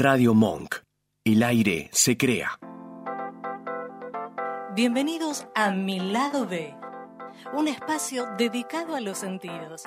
[0.00, 0.76] Radio Monk.
[1.26, 2.58] El aire se crea.
[4.74, 6.74] Bienvenidos a Mi Lado B,
[7.52, 9.82] un espacio dedicado a los sentidos.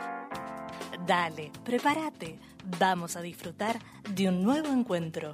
[1.08, 2.38] Dale, prepárate,
[2.80, 5.34] vamos a disfrutar de un nuevo encuentro.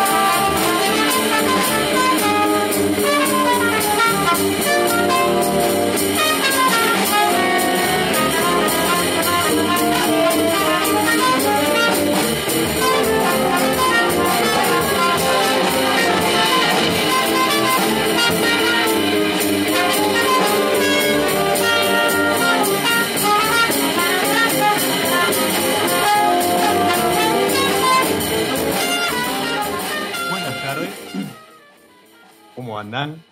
[32.81, 33.23] ¿Cómo andan?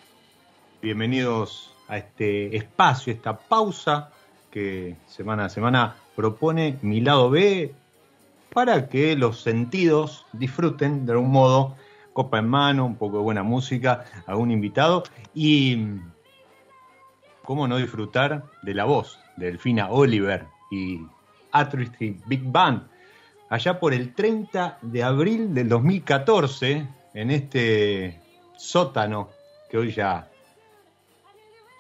[0.80, 4.12] Bienvenidos a este espacio, esta pausa
[4.52, 7.74] que semana a semana propone mi lado B
[8.54, 11.76] para que los sentidos disfruten de algún modo,
[12.14, 15.02] copa en mano, un poco de buena música, algún invitado
[15.34, 15.96] y
[17.44, 21.00] cómo no disfrutar de la voz de Delfina Oliver y
[21.54, 22.84] Atristy Big Band
[23.50, 28.22] allá por el 30 de abril del 2014, en este
[28.60, 29.39] sótano
[29.70, 30.28] que hoy ya,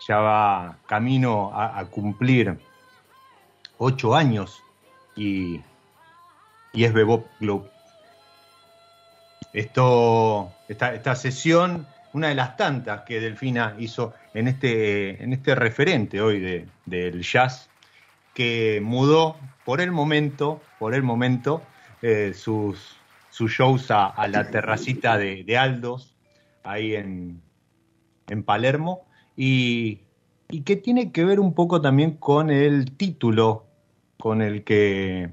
[0.07, 2.57] ya va camino a, cumplir
[3.77, 4.61] ocho años
[5.15, 5.59] y,
[6.73, 7.69] y es Bebop Club.
[9.51, 15.55] Esto, esta, esta sesión, una de las tantas que Delfina hizo en este, en este
[15.55, 17.67] referente hoy de- del jazz,
[18.35, 21.63] que mudó por el momento, por el momento,
[22.03, 22.95] eh, sus,
[23.31, 26.15] sus shows a, a la terracita de, de Aldos,
[26.63, 27.41] ahí en,
[28.29, 29.99] en Palermo, y,
[30.49, 33.65] y que tiene que ver un poco también con el título
[34.17, 35.31] con el que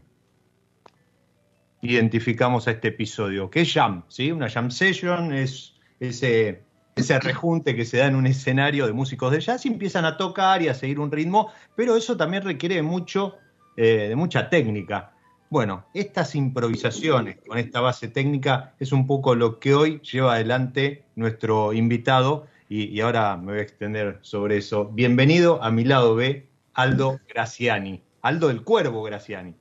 [1.82, 4.32] identificamos a este episodio, que es Jam, ¿sí?
[4.32, 6.62] Una Jam Session es ese,
[6.94, 10.16] ese rejunte que se da en un escenario de músicos de jazz y empiezan a
[10.16, 13.36] tocar y a seguir un ritmo, pero eso también requiere mucho,
[13.76, 15.12] eh, de mucha técnica.
[15.48, 21.04] Bueno, estas improvisaciones con esta base técnica es un poco lo que hoy lleva adelante
[21.14, 24.86] nuestro invitado y, y ahora me voy a extender sobre eso.
[24.86, 29.54] Bienvenido a mi lado B, Aldo Graciani, Aldo del Cuervo Graciani.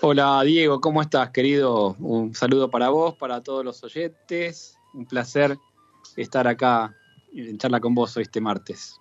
[0.00, 1.96] Hola Diego, ¿cómo estás, querido?
[1.98, 4.76] Un saludo para vos, para todos los oyentes.
[4.92, 5.56] Un placer
[6.16, 6.94] estar acá
[7.32, 9.00] en charla con vos hoy este martes.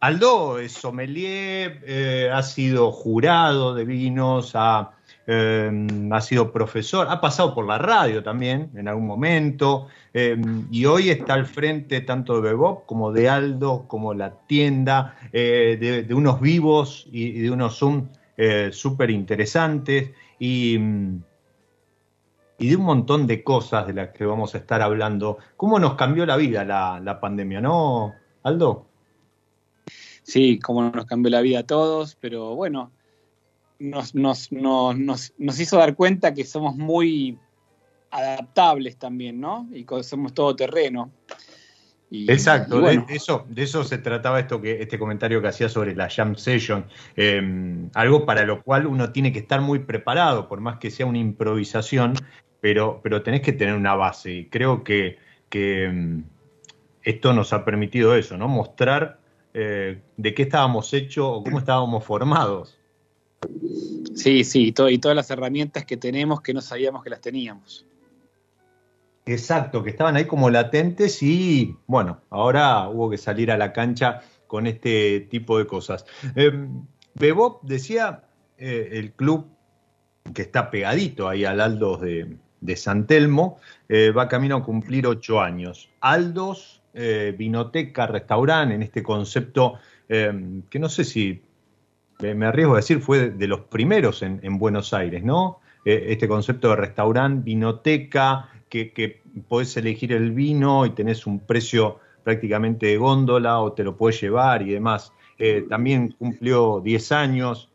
[0.00, 4.92] Aldo es sommelier, eh, ha sido jurado de vinos, ha,
[5.32, 10.36] eh, ha sido profesor, ha pasado por la radio también en algún momento, eh,
[10.72, 16.04] y hoy está al frente tanto de Bebop como de Aldo, como la tienda, eh,
[16.08, 20.10] de, unos vivos y, de unos Zoom eh, súper interesantes
[20.40, 21.22] y, mm,
[22.58, 25.38] y de un montón de cosas de las que vamos a estar hablando.
[25.56, 28.86] ¿Cómo nos cambió la vida la pandemia, no, Aldo?
[30.24, 32.90] Sí, cómo nos cambió la vida a todos, pero bueno,
[33.80, 37.38] nos, nos, nos, nos, nos hizo dar cuenta que somos muy
[38.10, 39.68] adaptables también, ¿no?
[39.72, 41.10] Y somos todo terreno.
[42.10, 45.48] Y, Exacto, y bueno, de, eso, de eso se trataba esto que, este comentario que
[45.48, 46.86] hacía sobre la Jam Session.
[47.16, 51.06] Eh, algo para lo cual uno tiene que estar muy preparado, por más que sea
[51.06, 52.14] una improvisación,
[52.60, 54.32] pero, pero tenés que tener una base.
[54.32, 55.18] Y creo que,
[55.48, 56.22] que mm,
[57.04, 58.48] esto nos ha permitido eso, ¿no?
[58.48, 59.20] Mostrar
[59.54, 62.79] eh, de qué estábamos hechos o cómo estábamos formados.
[64.14, 67.20] Sí, sí, y, to- y todas las herramientas que tenemos que no sabíamos que las
[67.20, 67.86] teníamos.
[69.26, 74.22] Exacto, que estaban ahí como latentes y bueno, ahora hubo que salir a la cancha
[74.46, 76.04] con este tipo de cosas.
[76.34, 76.50] Eh,
[77.14, 78.24] Bebop decía,
[78.58, 79.46] eh, el club
[80.34, 85.06] que está pegadito ahí al Aldos de, de San Telmo, eh, va camino a cumplir
[85.06, 85.88] ocho años.
[86.00, 89.74] Aldos, eh, vinoteca, restaurante, en este concepto
[90.08, 90.32] eh,
[90.68, 91.42] que no sé si,
[92.22, 95.60] me, arriesgo a decir, fue de, los primeros en, en Buenos Aires, ¿no?
[95.84, 101.40] Eh, este concepto de restaurante, vinoteca, que, que podés elegir el vino y tenés un
[101.40, 105.12] precio prácticamente de góndola o te lo puedes llevar y demás.
[105.38, 107.70] Eh, también cumplió 10 años.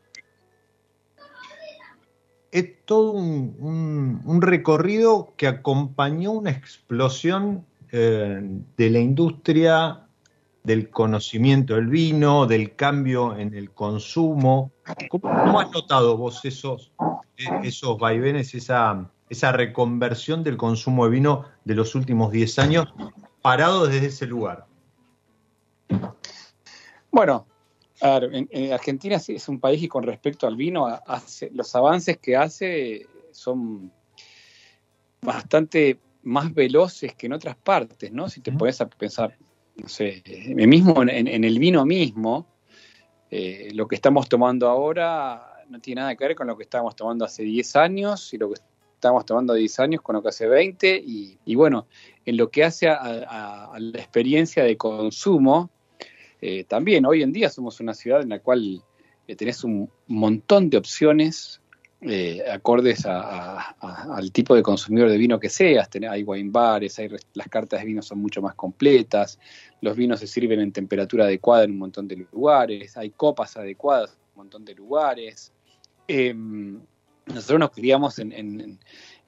[2.51, 7.65] Es todo un recorrido que acompañó una explosión
[7.97, 8.41] eh,
[8.75, 10.04] de la industria
[10.65, 14.71] del conocimiento del vino, del cambio en el consumo.
[15.09, 16.91] ¿Cómo, cómo has notado vos esos,
[17.37, 22.93] eh, esos vaivenes, esa, esa reconversión del consumo de vino de los últimos 10 años,
[23.41, 24.65] parado desde ese lugar?
[27.11, 27.45] Bueno,
[28.01, 32.35] en, en Argentina es un país que con respecto al vino hace, los avances que
[32.35, 33.91] hace son
[35.21, 38.29] bastante más veloces que en otras partes, ¿no?
[38.29, 39.37] Si te pones a pensar,
[39.75, 40.23] no sé,
[40.55, 42.47] mismo en, el vino mismo,
[43.29, 46.95] eh, lo que estamos tomando ahora no tiene nada que ver con lo que estábamos
[46.95, 48.61] tomando hace 10 años y lo que
[48.93, 51.87] estábamos tomando hace 10 años con lo que hace 20 y, bueno,
[52.25, 55.69] en lo que hace a la experiencia de consumo,
[56.41, 58.83] eh, también hoy en día somos una ciudad en la cual
[59.27, 61.61] eh, tenés un montón de opciones
[62.01, 63.21] eh, acordes a-
[63.59, 65.89] a- a- al tipo de consumidor de vino que seas.
[66.09, 69.39] Hay wine bares, hay las cartas de vino son mucho más completas,
[69.81, 74.11] los vinos se sirven en temperatura adecuada en un montón de lugares, hay copas adecuadas
[74.11, 75.51] en un montón de lugares.
[76.07, 76.33] Eh,
[77.25, 78.79] nosotros nos criamos en, en-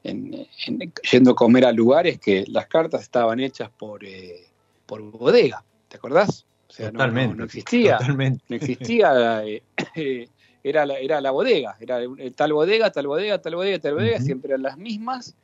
[0.04, 4.46] en- en- yendo a comer a lugares que las cartas estaban hechas por, eh,
[4.86, 6.46] por bodega, ¿te acordás?
[6.70, 7.36] O sea, no- no- Totalmente.
[7.38, 8.44] no existía Totalmente.
[8.50, 9.64] no existía, eh,
[9.96, 10.28] eh,
[10.64, 14.20] era, la, era la bodega, era eh, tal bodega, tal bodega, tal bodega, tal bodega,
[14.20, 15.36] siempre eran las mismas.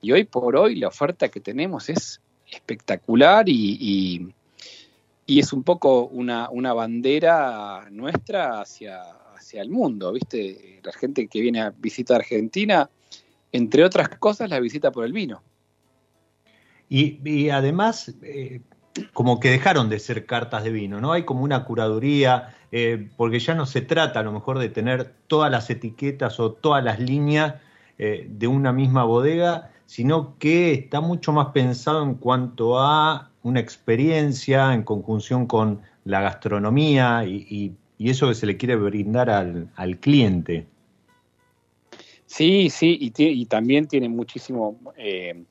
[0.00, 2.20] Y hoy por hoy la oferta que tenemos es
[2.50, 4.34] espectacular y, y-
[5.28, 9.02] y es un poco una, una bandera nuestra hacia,
[9.34, 10.80] hacia el mundo, ¿viste?
[10.84, 12.88] La gente que viene a visitar Argentina,
[13.50, 15.42] entre otras cosas, la visita por el vino.
[16.88, 18.60] Y, y además, eh,
[19.12, 21.12] como que dejaron de ser cartas de vino, ¿no?
[21.12, 25.12] Hay como una curaduría, eh, porque ya no se trata a lo mejor de tener
[25.26, 27.54] todas las etiquetas o todas las líneas
[27.98, 33.60] eh, de una misma bodega, sino que está mucho más pensado en cuanto a una
[33.60, 40.66] experiencia en conjunción con la gastronomía y, eso que se le quiere brindar al, cliente.
[42.26, 45.44] Sí, sí, y también tiene muchísimo, eh,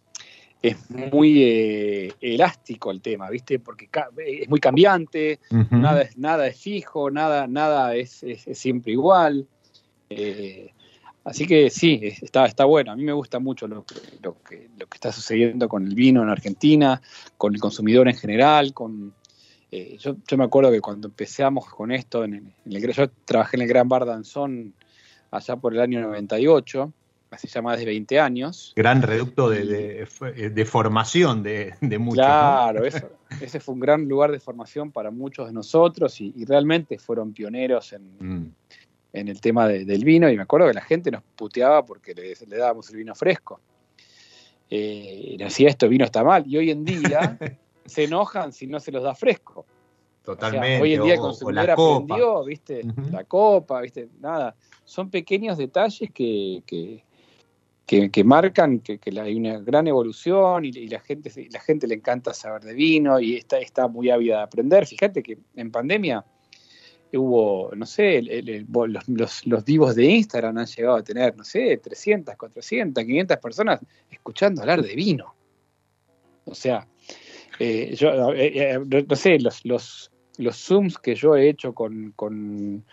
[0.68, 3.60] es muy eh, elástico el tema, ¿viste?
[3.60, 5.40] Porque ca- es muy cambiante,
[5.82, 9.48] nada, es, nada es fijo, nada, nada es, es- es siempre igual.
[10.10, 10.72] Eh,
[11.24, 12.92] así que sí, es- está, está bueno.
[12.92, 15.96] A mí me gusta mucho lo que, lo, que, lo que está sucediendo con el
[15.96, 17.02] vino en Argentina,
[17.38, 19.14] con el consumidor en general, con...
[19.72, 23.10] eh, yo, yo me acuerdo que cuando empezamos con esto, en, el- en el, yo
[23.26, 24.74] trabajé en el Gran Bar Danzón
[25.32, 26.94] allá por el año 98,
[27.36, 28.74] hace ya más de 20 años.
[28.76, 32.18] Gran reducto de, de- de formación de, de muchos.
[32.18, 32.24] ¿no?
[32.24, 33.10] Claro, eso,
[33.42, 37.34] ese fue un gran lugar de formación para muchos de nosotros y, y realmente fueron
[37.34, 38.52] pioneros en, Mm.
[39.14, 42.14] en el tema de- del vino y me acuerdo que la gente nos puteaba porque
[42.14, 43.60] le, le dábamos el vino fresco.
[44.70, 46.44] Eh, y decía esto, vino está mal.
[46.48, 47.38] Y hoy en día
[47.86, 49.60] se enojan si no se los da fresco.
[49.62, 50.82] O sea, Totalmente.
[50.82, 52.04] hoy en día el consumidor copa.
[52.16, 52.82] aprendió, ¿viste?
[53.12, 54.10] La copa, ¿viste?
[54.20, 54.56] Nada.
[54.84, 57.04] Son pequeños detalles que, que,
[57.86, 61.96] que, que marcan que, hay una gran evolución y, y la gente la gente le
[61.96, 64.86] encanta saber de vino y está, está muy ávida de aprender.
[64.88, 66.26] Fíjate que en pandemia
[67.14, 71.04] hubo, no sé, el- el- el- los, los, los vivos de Instagram han llegado a
[71.04, 75.34] tener, no sé, 300, 400, 500 personas escuchando hablar de vino.
[76.46, 76.88] O sea,
[77.60, 81.74] eh, yo, eh, eh, no- no sé, los, los, los Zooms que yo he hecho
[81.74, 82.84] con, con,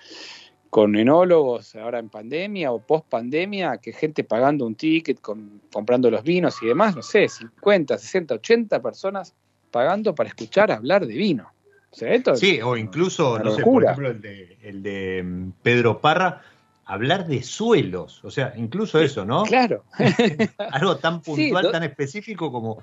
[0.72, 6.10] con enólogos ahora en pandemia o post pandemia, que gente pagando un ticket, con, comprando
[6.10, 9.34] los vinos y demás, no sé, 50, 60, 80 personas
[9.70, 11.52] pagando para escuchar hablar de vino.
[11.90, 15.50] O sea, esto Sí, o incluso, no sé, por ejemplo, el de, el de mm,
[15.62, 16.40] Pedro Parra,
[16.86, 18.24] hablar de suelos.
[18.24, 19.42] O sea, incluso eso, ¿no?
[19.42, 19.84] Claro,
[20.72, 22.82] Algo tan puntual, tan específico como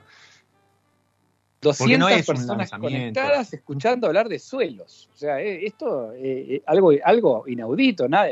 [1.62, 5.10] 200 no es un personas conectadas escuchando hablar de suelos.
[5.13, 8.08] O sea, eh, esto eh, eh, algo, algo inaudito.
[8.08, 8.30] Nada,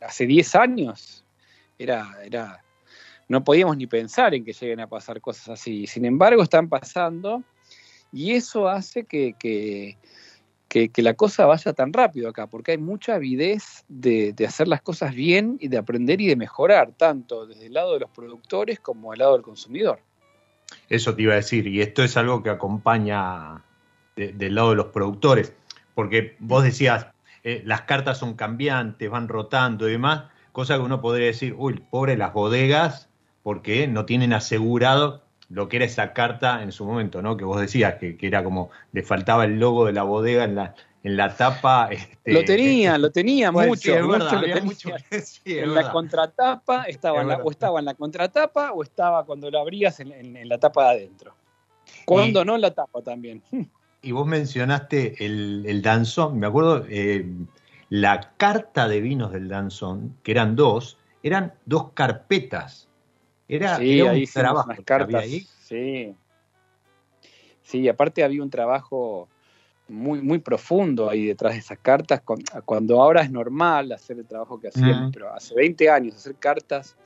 [0.00, 1.24] hace 10 años
[1.78, 2.64] era, era,
[3.28, 5.86] no podíamos ni pensar en que lleguen a pasar cosas así.
[5.86, 7.44] Sin embargo, están pasando
[8.12, 9.96] y eso hace que, que,
[10.68, 14.66] que- que la cosa vaya tan rápido acá, porque hay mucha avidez de, de hacer
[14.68, 18.10] las cosas bien y de aprender y de mejorar, tanto desde el lado de los
[18.10, 20.00] productores como del lado del consumidor.
[20.88, 23.62] Eso te iba a decir, y esto es algo que acompaña
[24.16, 25.52] de- del lado de los productores,
[25.94, 27.06] porque vos decías,
[27.44, 31.82] eh, las cartas son cambiantes, van rotando y demás, cosa que uno podría decir, uy,
[31.90, 33.08] pobre las bodegas,
[33.42, 37.36] porque no tienen asegurado lo que era esa carta en su momento, ¿no?
[37.36, 40.54] Que vos decías, que, que era como, le faltaba el logo de la bodega en
[40.54, 41.88] la, en la tapa.
[41.90, 44.64] este, Lo tenían, lo tenían Bueno, mucho, sí, es mucho lo tenían.
[44.64, 48.72] mucho que- sí, es en la contratapa estaba, Es la- o estaba en la contratapa
[48.72, 51.34] o estaba cuando lo abrías en, en- en la tapa de adentro.
[52.04, 53.42] Cuando Y- no en la tapa también.
[54.02, 57.26] Y vos mencionaste el, el danzón, me acuerdo, eh,
[57.90, 62.88] la carta de vinos del danzón, que eran dos, eran dos carpetas.
[63.46, 65.22] Era, sí, era un ahí trabajo unas cartas.
[65.22, 65.46] ahí.
[65.62, 66.14] Sí.
[67.62, 69.28] Sí, aparte había un trabajo
[69.90, 72.22] muy, muy profundo ahí detrás de esas cartas,
[72.64, 75.12] cuando ahora es normal hacer el trabajo que hacíamos, Mm.
[75.12, 76.96] pero hace 20 años hacer cartas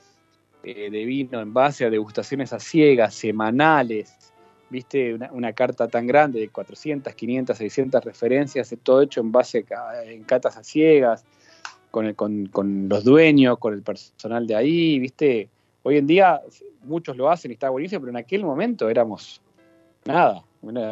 [0.63, 4.33] eh, de vino en base a degustaciones a ciegas, semanales,
[4.69, 9.63] viste, una, una carta tan grande de 400, 500, 600 referencias, todo hecho en base
[9.77, 11.23] a, en catas a ciegas,
[11.91, 15.49] con, el- con, con los dueños, con el personal de ahí, viste,
[15.83, 16.41] hoy en día
[16.83, 19.41] muchos lo hacen y está buenísimo, pero en aquel momento éramos
[20.05, 20.43] nada,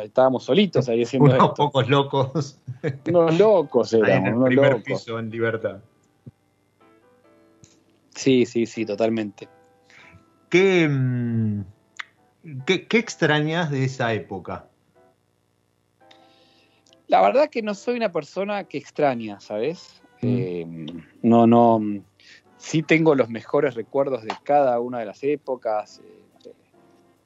[0.03, 2.59] estábamos solitos ahí haciendo Unos esto, pocos locos
[3.07, 4.83] unos locos ahí en éramos, el unos primer locos.
[4.83, 5.79] piso en libertad.
[8.15, 9.47] Sí, sí, sí, totalmente.
[10.49, 11.63] ¿Qué, mm,
[12.65, 14.67] qué, qué extrañas de esa época?
[17.07, 20.01] La verdad que no soy una persona que extraña, ¿sabes?
[20.21, 20.27] Mm.
[20.37, 20.85] Eh,
[21.23, 21.81] no, no.
[22.57, 25.99] Sí tengo los mejores recuerdos de cada una de las épocas.
[25.99, 26.19] eh,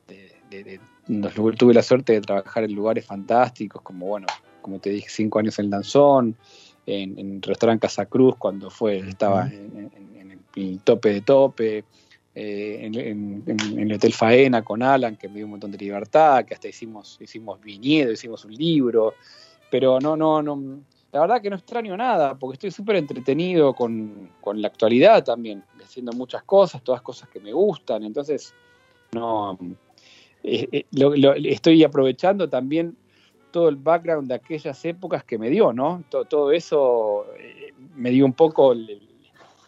[0.07, 0.96] de- de- de- nos-
[1.57, 4.27] tuve la suerte de trabajar en lugares fantásticos, como bueno,
[4.61, 6.35] como te dije, cinco años en Danzón,
[6.85, 10.07] en, en Restaurant Casa Cruz cuando fue, estaba en, en-
[10.55, 11.85] en el tope de tope,
[12.33, 13.43] eh, en
[13.79, 17.17] el Hotel Faena con Alan, que me dio un montón de libertad, que hasta hicimos,
[17.21, 19.13] hicimos viñedo, hicimos un libro,
[19.69, 20.79] pero no, no, no,
[21.11, 25.63] la verdad que no extraño nada, porque estoy súper entretenido con, con la actualidad también,
[25.83, 28.53] haciendo muchas cosas, todas cosas que me gustan, entonces
[29.13, 29.57] no,
[30.47, 30.85] eh, eh,
[31.45, 32.95] estoy aprovechando también
[33.51, 36.03] todo el background de aquellas épocas que me dio, ¿no?
[36.09, 38.73] Todo, eso eh, me dio un poco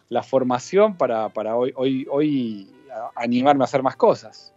[0.08, 1.74] la formación para, para hoy,
[2.10, 2.70] hoy,
[3.16, 4.54] animarme a hacer más cosas.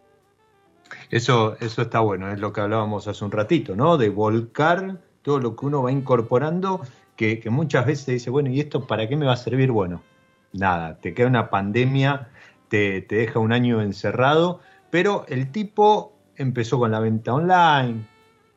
[1.10, 3.96] Eso, eso está bueno, es lo que hablábamos hace un ratito, ¿no?
[3.96, 6.82] De volcar todo lo que uno va incorporando,
[7.16, 9.72] que, que muchas veces dice, bueno, ¿y esto para qué me va a servir?
[9.72, 10.02] Bueno,
[10.52, 12.28] nada, te queda una pandemia,
[12.68, 14.60] te, te deja un año encerrado,
[14.90, 18.06] pero el tipo empezó con la venta online,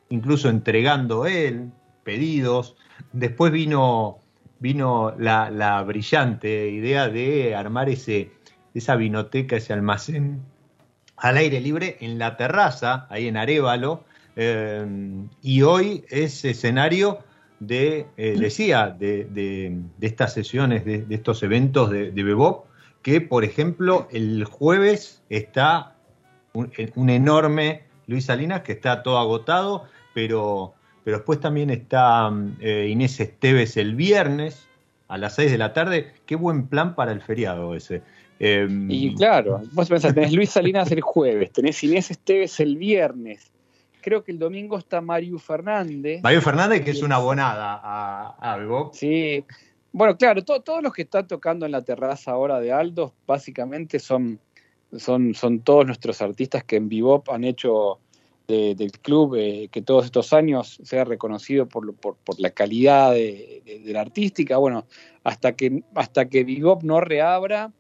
[0.10, 1.72] incluso entregando él
[2.04, 2.76] pedidos,
[3.14, 4.20] después vino,
[4.60, 8.32] vino la, la brillante idea de armar ese,
[8.74, 10.42] esa vinoteca, ese almacén
[11.18, 14.04] al aire libre en la terraza, ahí en Arevalo,
[14.36, 14.86] eh,
[15.42, 17.20] y hoy es escenario
[17.60, 22.66] de, eh, decía, de, de- estas sesiones, de, de estos eventos de Bebop,
[23.02, 25.95] que por ejemplo el jueves está
[26.56, 32.88] un, un enorme Luis Salinas que está todo agotado, pero, pero después también está eh,
[32.90, 34.68] Inés Esteves el viernes
[35.08, 36.14] a las 6 de la tarde.
[36.26, 38.02] Qué buen plan para el feriado ese.
[38.40, 43.52] Eh, Y claro, vos pensás, tenés Luis Salinas el jueves, tenés Inés Esteves el viernes,
[44.02, 46.22] creo que el domingo está Mario Fernández.
[46.22, 48.94] Mario Fernández, que es una abonada a, a Bebop.
[48.94, 49.44] Sí,
[49.94, 54.00] bueno, claro, to- todos los que están tocando en la terraza ahora de Aldo, básicamente
[54.00, 54.38] son,
[54.98, 58.00] son, son todos nuestros artistas que en Bebop han hecho
[58.48, 63.14] de- del club eh, que todos estos años sea reconocido por, por, por la calidad
[63.14, 64.58] de, la artística.
[64.58, 64.86] Bueno,
[65.24, 67.72] hasta que, hasta que Bebop no reabra,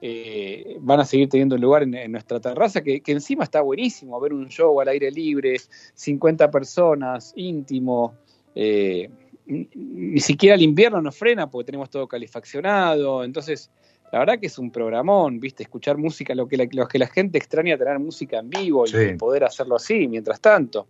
[0.00, 4.32] eh, van a seguir teniendo lugar en, nuestra terraza, que, que encima está buenísimo ver
[4.32, 5.56] un show al aire libre,
[5.94, 8.14] 50 personas, íntimo.
[8.54, 9.10] eh,
[9.46, 13.22] ni siquiera el invierno nos frena porque tenemos todo calefaccionado.
[13.22, 13.70] Entonces,
[14.12, 15.62] la verdad que es un programón, ¿viste?
[15.64, 18.96] Escuchar música, lo que la, lo que la gente extraña tener música en vivo Sí.
[18.98, 20.86] y poder hacerlo así mientras tanto.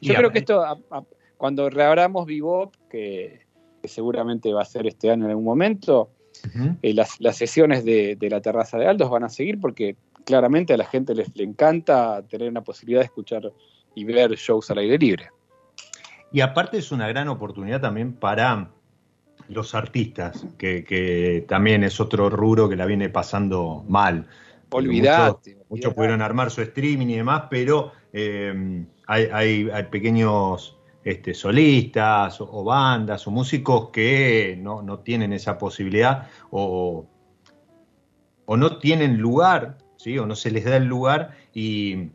[0.00, 1.02] Yo Y creo que esto, a- a-
[1.36, 3.40] cuando reabramos Bebop, que,
[3.80, 6.10] que seguramente va a ser este año en algún momento,
[6.82, 10.72] eh, las, las sesiones de, de la terraza de Aldos van a seguir porque claramente
[10.74, 13.50] a la gente les le encanta tener una posibilidad de escuchar
[13.94, 15.30] y ver shows al aire libre.
[16.30, 18.70] Y aparte es una gran oportunidad también para
[19.48, 24.26] los artistas, que, que también es otro rubro que la viene pasando mal.
[24.70, 25.52] Olvidate.
[25.56, 31.32] Muchos, muchos pudieron armar su streaming y demás, pero eh, hay, hay- hay pequeños este,
[31.32, 37.06] solistas o, o bandas o músicos que no, no tienen esa posibilidad o,
[38.44, 40.18] o no tienen lugar, ¿sí?
[40.18, 42.10] o no se les da el lugar y,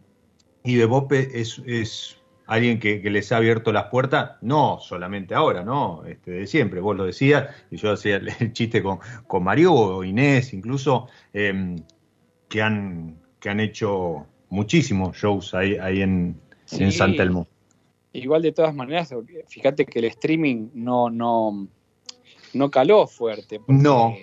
[0.63, 2.18] y Bebop es, es
[2.53, 6.03] alguien que, que les ha abierto las puertas, no solamente ahora, ¿no?
[6.05, 10.03] Este, de siempre, vos lo decías, y yo hacía el, chiste con, con Mario o
[10.03, 11.75] Inés, incluso, eh,
[12.50, 16.39] que, han, que han hecho muchísimos shows ahí, ahí en,
[16.72, 16.91] en Sí.
[16.91, 17.48] San Telmo.
[18.13, 19.13] Igual de todas maneras,
[19.48, 21.67] fíjate que el streaming no, no,
[22.53, 23.60] no caló fuerte.
[23.60, 24.15] porque, No.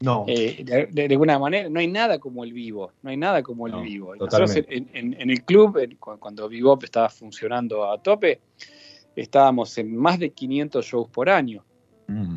[0.00, 3.42] No, eh, de, de alguna manera, no hay nada como el vivo, no hay nada
[3.42, 4.14] como el No, vivo.
[4.14, 8.40] Nosotros en, en- en el club, en- cuando Bebop estaba funcionando a tope,
[9.14, 11.64] estábamos en más de 500 shows por año.
[12.08, 12.36] Mm.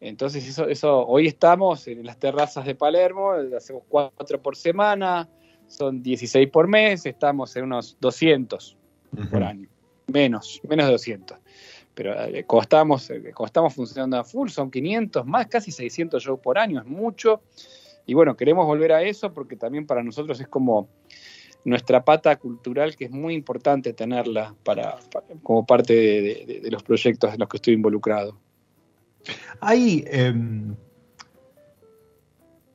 [0.00, 5.28] Entonces, eso, eso hoy estamos en las terrazas de Palermo, hacemos cuatro por semana,
[5.66, 8.76] son 16 por mes, estamos en unos 200
[9.30, 9.68] por año,
[10.06, 11.38] menos, menos de 200.
[11.98, 16.22] Pero eh, como estamos, eh, como estamos funcionando a full, son 500, más casi 600
[16.22, 17.42] shows por año, es mucho.
[18.06, 20.88] Y bueno, queremos volver a eso porque también para nosotros es como
[21.64, 24.96] nuestra pata cultural que es muy importante tenerla para,
[25.42, 28.38] como parte de, los proyectos en los que estoy involucrado.
[29.58, 30.32] Hay, eh,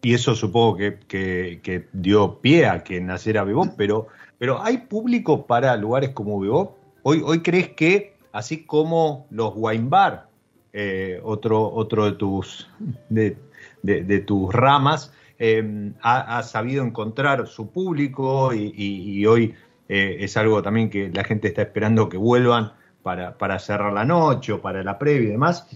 [0.01, 4.07] y eso supongo que, que- que dio pie a que naciera Bebop, pero,
[4.38, 6.75] pero ¿hay público para lugares como Bebop?
[7.03, 10.27] Hoy, hoy crees que, así como los wine bar,
[10.73, 12.67] eh, otro, otro de tus,
[13.09, 19.53] de, tus ramas, eh, ha, sabido encontrar su público y, y- hoy
[19.87, 24.05] eh, es algo también que la gente está esperando que vuelvan para, para cerrar la
[24.05, 25.67] noche o para la previa y demás.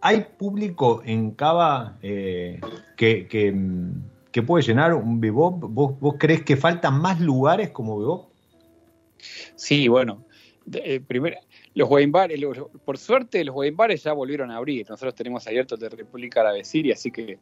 [0.00, 3.28] ¿Hay público en Cava que,
[4.32, 5.60] que puede llenar un bebop?
[5.60, 8.35] ¿Vos, ¿Vos crees que faltan más lugares como bebop?
[9.54, 10.24] Sí, bueno,
[10.72, 11.36] eh, primero,
[11.74, 14.88] los wine bares, los- por suerte los wine bares ya volvieron a abrir.
[14.88, 17.38] Nosotros tenemos abierto el de República Árabe Siria, así que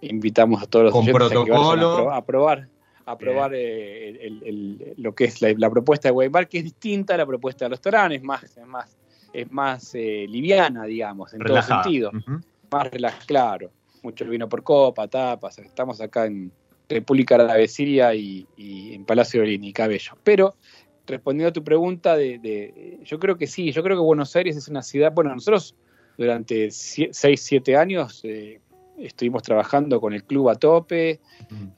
[0.00, 1.70] invitamos a todos los Con protocolo.
[1.70, 2.68] a, pro- a probar,
[3.04, 6.58] a probar eh, el- el- lo que es la, la propuesta de wine bar, que
[6.58, 8.96] es distinta a la propuesta de los restaurantes, es más, es más,
[9.32, 11.82] es más eh, liviana, digamos, en Relajada.
[11.82, 12.12] todo sentido
[12.70, 13.70] más relax, claro.
[14.02, 15.58] Mucho vino por copa, tapas.
[15.58, 16.52] Estamos acá en
[16.88, 20.12] República Árabe Siria y, y en Palacio de Lini, Cabello.
[20.22, 20.54] Pero
[21.08, 24.56] respondiendo a tu pregunta, de, de- yo creo que sí, yo creo que Buenos Aires
[24.56, 25.12] es una ciudad.
[25.12, 25.74] Bueno, nosotros
[26.16, 28.60] durante 6, 7 años eh,
[28.98, 31.20] estuvimos trabajando con el club a tope,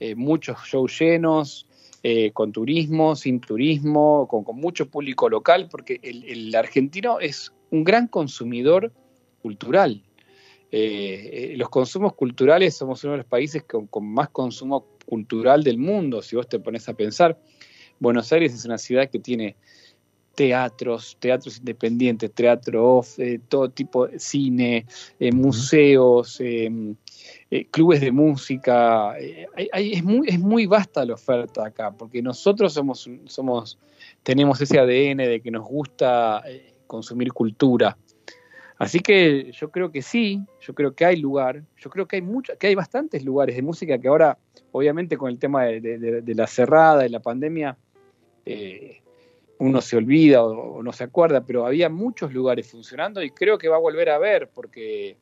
[0.01, 1.67] eh, muchos shows llenos,
[2.03, 7.53] eh, con turismo, sin turismo, con, con mucho público local, porque el, el argentino es
[7.71, 8.93] un gran consumidor
[9.43, 10.03] cultural.
[10.73, 16.23] Los consumos culturales somos uno de los países con, con más consumo cultural del mundo,
[16.23, 17.37] si vos te pones a pensar.
[18.01, 19.57] Buenos Aires es una ciudad que tiene
[20.35, 24.87] teatros, teatros independientes, teatro off, eh, todo tipo de cine,
[25.19, 26.71] eh, museos, eh,
[27.71, 29.11] clubes de música.
[29.13, 33.79] hay- hay- es, muy, es muy vasta la oferta acá, porque nosotros somos, somos
[34.23, 36.43] tenemos ese ADN de que nos gusta
[36.87, 37.99] consumir cultura.
[38.79, 42.23] Así que yo creo que sí, yo creo que hay lugar, yo creo que hay
[42.23, 44.39] mucho, que hay bastantes lugares de música que ahora,
[44.73, 47.77] obviamente con el tema de, de- de- de la cerrada y la pandemia,
[48.53, 49.03] eh,
[49.59, 53.69] uno se olvida o, no se acuerda, pero había muchos lugares funcionando y creo que
[53.69, 55.17] va a volver a ver porque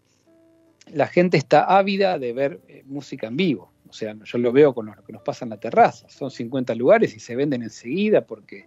[0.86, 3.72] la gente está ávida de ver eh, música en vivo.
[3.88, 6.08] O sea, yo lo veo con lo que nos pasa en la terraza.
[6.08, 8.66] Son 50 lugares y se venden enseguida porque,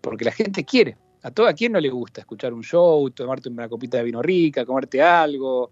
[0.00, 0.96] porque la gente quiere.
[1.22, 4.22] A todo a quién no le gusta escuchar un show, tomarte una copita de vino
[4.22, 5.70] rica, comerte algo,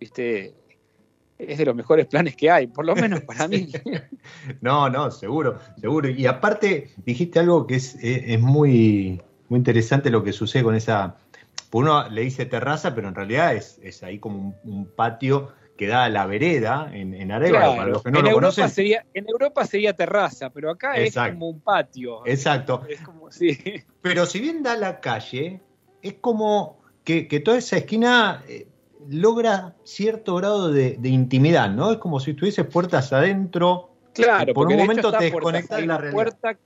[0.00, 0.54] ¿viste?
[1.38, 3.68] Es de los mejores planes que hay, por lo menos para mí.
[4.60, 6.08] no, no, seguro, seguro.
[6.08, 10.74] Y aparte, dijiste algo que es, es, es muy, muy interesante lo que sucede con
[10.74, 11.16] esa.
[11.72, 15.88] Uno le dice terraza, pero en realidad es, es ahí como un, un patio que
[15.88, 18.70] da a la vereda en, en Claro, para los que no en, lo Europa conocen.
[18.70, 21.28] sería, en Europa sería terraza, pero acá Exacto.
[21.28, 22.26] es como un patio.
[22.26, 22.82] Exacto.
[22.88, 23.58] Es como, sí.
[24.00, 25.60] Pero si bien da a la calle,
[26.00, 28.68] es como que, que toda esa esquina eh,
[29.08, 31.92] logra cierto grado de, de intimidad, ¿no?
[31.92, 33.90] Es como si estuvieses puertas adentro.
[34.12, 36.14] Claro, por porque un de momento te desconectas de la realidad.
[36.14, 36.58] puerta,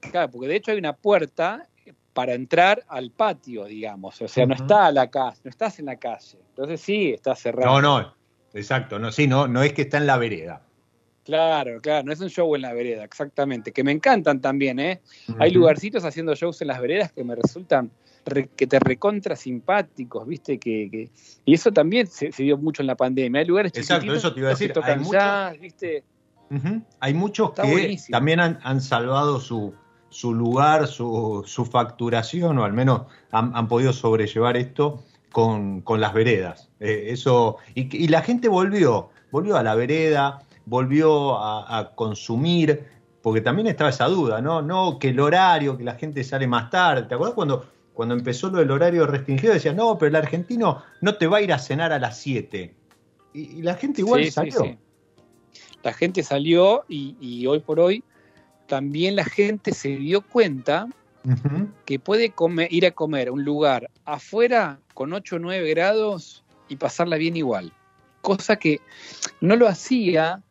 [0.00, 1.68] claro, porque de hecho hay una puerta
[2.12, 4.20] para entrar al patio, digamos.
[4.20, 6.38] O sea, no está a la calle, no estás en la calle.
[6.50, 7.80] Entonces sí, está cerrado.
[7.80, 8.14] No, no,
[8.52, 10.62] exacto, no, sí, no, no es que está en la vereda.
[11.24, 13.72] Claro, claro, no es un show en la vereda, exactamente.
[13.72, 15.00] Que me encantan también, ¿eh?
[15.38, 17.90] Hay lugarcitos haciendo shows en las veredas que me resultan
[18.24, 20.58] re- que te recontra simpáticos, ¿viste?
[20.58, 21.10] Que, que-
[21.44, 23.40] y eso también se, se dio mucho en la pandemia.
[23.40, 26.04] Hay lugares Exacto, eso te iba a que decir, tocan hay mucho- jazz, ¿viste?
[27.00, 28.16] Hay muchos Está que buenísimo.
[28.18, 29.72] también han, han salvado su,
[30.10, 36.00] su lugar, su, su facturación, o al menos han, han podido sobrellevar esto con, con
[36.02, 36.68] las veredas.
[36.78, 42.84] Eh, eso, y, y la gente volvió, volvió a la vereda, volvió a, a consumir,
[43.22, 44.60] porque también estaba esa duda, ¿no?
[44.60, 47.04] No, que el horario, que la gente sale más tarde.
[47.04, 49.52] ¿Te acuerdas cuando, cuando empezó lo del horario restringido?
[49.52, 52.74] Decían, no, pero el argentino no te va a ir a cenar a las 7.
[53.34, 54.62] Y, y la gente igual Sí, salió.
[54.64, 54.78] sí.
[55.82, 58.04] La gente salió y, y hoy por hoy
[58.66, 60.86] también la gente se dio cuenta
[61.84, 66.44] que puede comer- ir a comer a un lugar afuera con 8 o 9 grados
[66.68, 67.72] y pasarla bien igual.
[68.22, 68.80] Cosa que
[69.40, 70.42] no lo hacía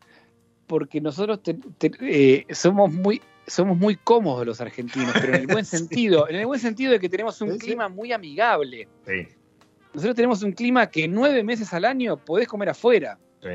[0.66, 5.46] porque nosotros te- te- eh, somos muy somos muy cómodos los argentinos, pero en el
[5.46, 8.88] buen sentido, en el buen sentido de que tenemos un Sí, clima muy amigable.
[9.06, 9.26] Sí,
[9.94, 13.18] Nosotros tenemos un clima que nueve meses al año podés comer afuera.
[13.42, 13.48] sí.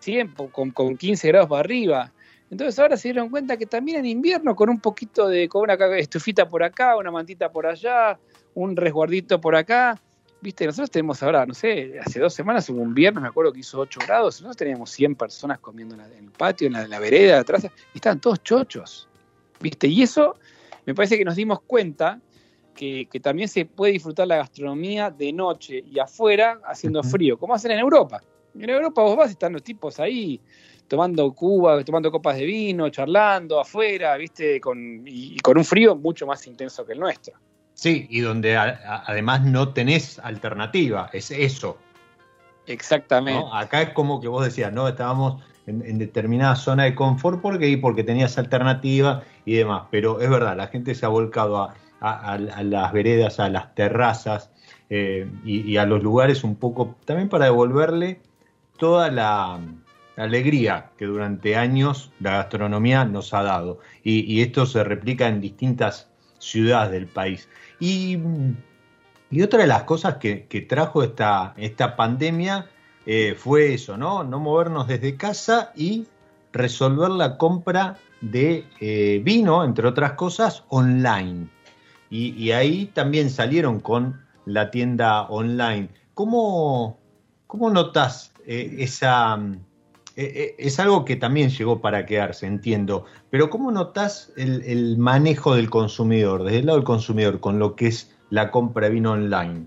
[0.00, 2.12] 100, po- con, con 15 grados para arriba.
[2.50, 5.74] Entonces ahora se dieron cuenta que también en invierno con un poquito de, con una
[5.96, 8.18] estufita por acá, una mantita por allá,
[8.54, 10.00] un resguardito por acá,
[10.40, 13.60] viste, nosotros tenemos ahora, no sé, hace dos semanas hubo un viernes, me acuerdo que
[13.60, 17.00] hizo 8 grados, nosotros teníamos 100 personas comiendo en el patio, en la, en la
[17.00, 19.08] vereda, atrás, y estaban todos chochos,
[19.60, 20.36] viste, y eso
[20.84, 22.20] me parece que nos dimos cuenta
[22.74, 27.54] que, que también se puede disfrutar la gastronomía de noche y afuera haciendo frío, como
[27.54, 28.20] hacen en Europa.
[28.58, 30.40] En Europa vos vas están los tipos ahí
[30.88, 35.96] tomando cuba, tomando copas de vino, charlando afuera, viste, con, y, y con un frío
[35.96, 37.34] mucho más intenso que el nuestro.
[37.74, 41.78] Sí, y donde a- a- además no tenés alternativa, es eso.
[42.66, 43.44] Exactamente.
[43.52, 44.88] Acá es como que vos decías, ¿no?
[44.88, 49.84] Estábamos en, determinada zona de confort porque, porque tenías alternativa y demás.
[49.90, 54.50] Pero es verdad, la gente se ha volcado a, las veredas, a las terrazas
[54.90, 58.20] eh, y, a los lugares un poco también para devolverle
[58.78, 59.58] toda la,
[60.16, 63.80] la alegría que durante años la gastronomía nos ha dado.
[64.04, 67.48] Y, y esto se replica en distintas ciudades del país.
[67.80, 68.18] Y,
[69.30, 72.66] y otra de las cosas que, que trajo esta, esta pandemia
[73.06, 74.24] eh, fue eso, ¿no?
[74.24, 76.06] No movernos desde casa y
[76.52, 81.48] resolver la compra de eh, vino, entre otras cosas, online.
[82.08, 85.88] Y, ahí también salieron con la tienda online.
[86.14, 86.98] ¿Cómo,
[87.48, 89.38] cómo notas eh, esa...
[90.14, 95.68] es algo que también llegó para quedarse, entiendo, pero ¿cómo notas el, el manejo del
[95.68, 99.66] consumidor, desde el lado del consumidor, con lo que es la compra de vino online?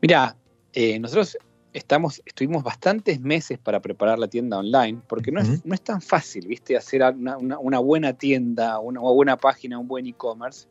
[0.00, 0.36] Mira,
[0.72, 1.36] eh, nosotros
[1.72, 6.00] estamos, estuvimos bastantes meses para preparar la tienda online, porque no, es, no es tan
[6.00, 6.76] fácil, ¿viste?
[6.76, 10.66] Hacer una, una- una buena tienda, una, una buena página, un buen e-commerce.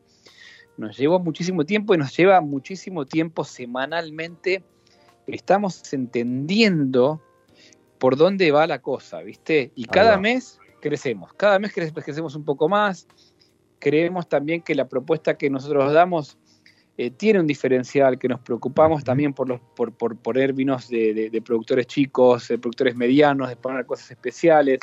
[0.77, 4.63] Nos llevó muchísimo tiempo y nos lleva muchísimo tiempo semanalmente.
[5.27, 7.21] Estamos entendiendo
[7.97, 9.71] por dónde va la cosa, ¿viste?
[9.75, 10.21] Y cada va.
[10.21, 13.05] mes crecemos, cada mes cre- crecemos un poco más.
[13.79, 16.37] Creemos también que la propuesta que nosotros damos
[16.97, 21.13] eh, tiene un diferencial, que nos preocupamos también por, los, por, por poner vinos de,
[21.13, 24.79] de- de productores chicos, de productores medianos, de poner cosas especiales,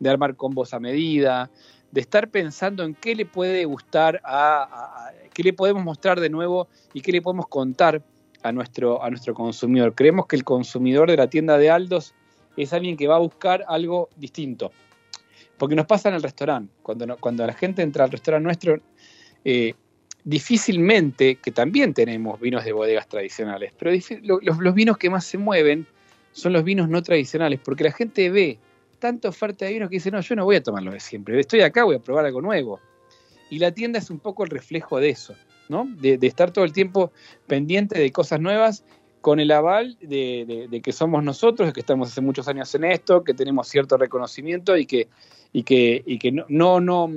[0.00, 1.52] de armar combos a medida,
[1.92, 6.18] de estar pensando en qué le puede gustar, a, a- a- qué le podemos mostrar
[6.18, 8.02] de nuevo y qué le podemos contar
[8.42, 9.94] a nuestro, a nuestro consumidor.
[9.94, 12.12] Creemos que el consumidor de la tienda de Aldos
[12.56, 14.72] es alguien que va a buscar algo distinto.
[15.58, 16.72] Porque nos pasa en el restaurante.
[16.82, 18.80] Cuando, no- cuando la gente entra al restaurante nuestro,
[19.44, 19.74] eh,
[20.24, 23.90] difícilmente, que también tenemos vinos de bodegas tradicionales, pero
[24.22, 25.86] los, los vinos que más se mueven
[26.32, 28.58] son los vinos no tradicionales, porque la gente ve
[28.98, 31.60] tanta oferta de vinos que dice, no, yo no voy a tomarlo de siempre, estoy
[31.60, 32.80] acá, voy a probar algo nuevo.
[33.50, 35.34] Y la tienda es un poco el reflejo de eso,
[35.68, 35.86] ¿no?
[36.00, 37.12] De, de estar todo el tiempo
[37.46, 38.84] pendiente de cosas nuevas
[39.20, 42.84] con el aval de, de- de que somos nosotros, que estamos hace muchos años en
[42.84, 45.08] esto, que tenemos cierto reconocimiento y que,
[45.52, 47.10] y que, y que no, no, no,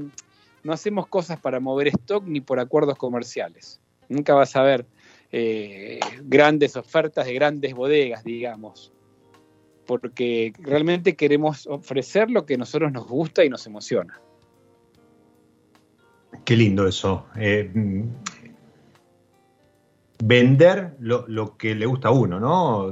[0.64, 3.80] no hacemos cosas para mover stock ni por acuerdos comerciales.
[4.10, 4.86] Nunca vas a ver
[5.32, 8.92] eh, grandes ofertas de grandes bodegas, digamos,
[9.86, 14.20] porque realmente queremos ofrecer lo que a nosotros nos gusta y nos emociona.
[16.44, 17.28] Qué lindo eso.
[17.38, 17.72] Eh,
[20.24, 22.92] vender lo, lo que le gusta a uno, ¿no?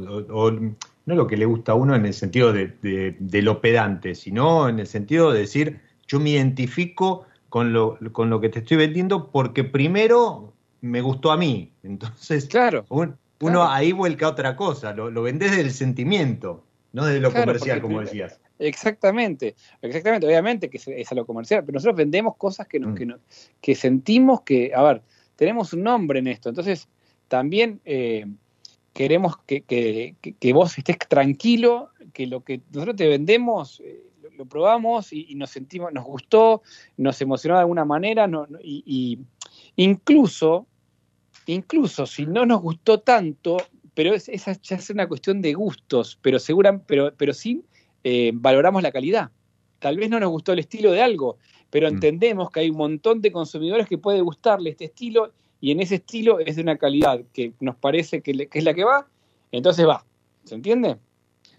[1.05, 4.15] No lo que le gusta a uno en el sentido de, de- de lo pedante,
[4.15, 8.59] sino en el sentido de decir, yo me identifico con lo, con lo que te
[8.59, 11.71] estoy vendiendo porque primero me gustó a mí.
[11.83, 12.85] Entonces, Claro.
[12.89, 13.69] un- uno Claro.
[13.69, 16.63] ahí vuelca otra cosa, lo, lo vendés desde el sentimiento,
[16.93, 18.39] no desde lo Claro, comercial, como decías.
[18.59, 22.91] Exactamente, exactamente, obviamente que es, es a lo comercial, pero nosotros vendemos cosas que, nos,
[22.91, 22.95] Mm.
[22.95, 23.19] que, nos-
[23.59, 25.01] que sentimos que, a ver,
[25.35, 26.87] tenemos un nombre en esto, entonces
[27.27, 28.25] también eh,
[28.93, 34.29] queremos que, que- que- vos estés tranquilo, que lo que nosotros te vendemos, eh, lo,
[34.31, 36.61] lo probamos y, y nos sentimos, nos gustó,
[36.97, 39.19] nos emocionó de alguna manera, no- no- y, y
[39.83, 40.67] incluso,
[41.47, 43.57] incluso si no nos gustó tanto,
[43.95, 47.63] pero es, esa ya es una cuestión de gustos, pero segura, pero, pero sí
[48.03, 49.31] eh, valoramos la calidad.
[49.79, 51.37] Tal vez no nos gustó el estilo de algo,
[51.69, 51.93] pero Mm.
[51.95, 55.95] entendemos que hay un montón de consumidores que puede gustarle este estilo y en ese
[55.95, 59.07] estilo es de una calidad que nos parece que, le- que es la que va,
[59.49, 60.03] entonces va.
[60.43, 60.97] ¿Se entiende?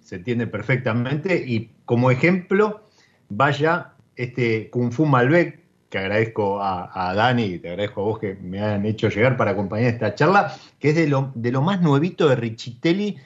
[0.00, 1.42] Se entiende perfectamente.
[1.46, 2.82] Y como ejemplo,
[3.30, 8.18] vaya este Kung Fu Malbec, que agradezco a, a Dani y te agradezco a vos
[8.18, 11.62] que me han hecho llegar para acompañar esta charla, que es de lo, de lo
[11.62, 13.16] más nuevito de Richitelli,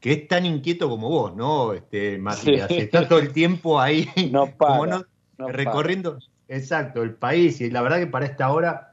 [0.00, 1.74] que es tan inquieto como vos, ¿no?
[1.74, 2.78] Este, Matías, Sí.
[2.78, 4.98] está todo el tiempo ahí, No para, como no-
[5.36, 5.52] no para.
[5.52, 7.60] recorriendo, exacto, el país.
[7.60, 8.89] Y la verdad que para esta hora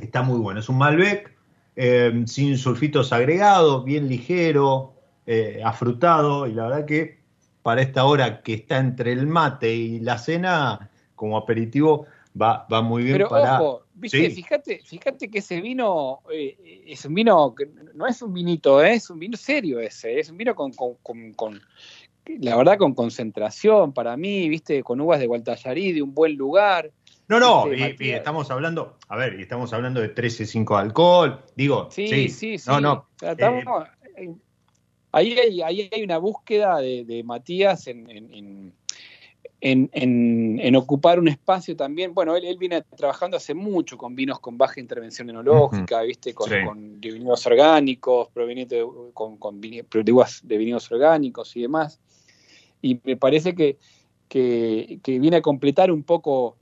[0.00, 0.60] está muy bueno.
[0.60, 1.32] Es un Malbec
[1.76, 4.92] eh, sin sulfitos agregados, bien ligero,
[5.26, 7.18] eh, afrutado, y la verdad que
[7.62, 12.06] para esta hora que está entre el mate y la cena, como aperitivo,
[12.40, 13.60] va, va muy bien Pero para.
[13.60, 14.36] ojo, viste, Sí.
[14.36, 19.10] fíjate, fíjate que ese vino eh, es un vino que no es un vinito, es
[19.10, 21.60] un vino serio ese, es un vino con, con- con- con-
[22.40, 26.90] la verdad con concentración para mí, viste, con uvas de Gualtallarí, de un buen lugar.
[27.28, 31.44] No, no, Este, y- estamos hablando, a ver, y estamos hablando de 13.5 de alcohol,
[31.56, 32.70] digo, Sí, sí, sí, sí.
[32.70, 33.64] no, no, estamos-
[34.16, 34.32] eh,
[35.12, 38.74] ahí, hay, ahí hay una búsqueda de, de Matías en, en-
[39.60, 42.14] en- ocupar un espacio también.
[42.14, 46.34] Bueno, él, él viene trabajando hace mucho con vinos con baja intervención enológica, ¿viste?
[46.34, 46.56] Con, Sí.
[46.64, 51.62] con de vinos orgánicos, provenientes de, con, con vini- de uvas de vinos orgánicos y
[51.62, 52.00] demás.
[52.82, 53.78] Y me parece que,
[54.28, 56.58] que, que viene a completar un poco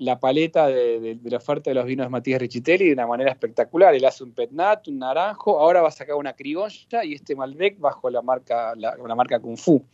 [0.00, 3.94] la paleta de, la oferta de los vinos de Matías Richitelli de una manera espectacular.
[3.94, 7.78] Él hace un petnat, un naranjo, ahora va a sacar una criolla y este Malbec
[7.78, 9.84] bajo la marca, la, marca Kung Fu.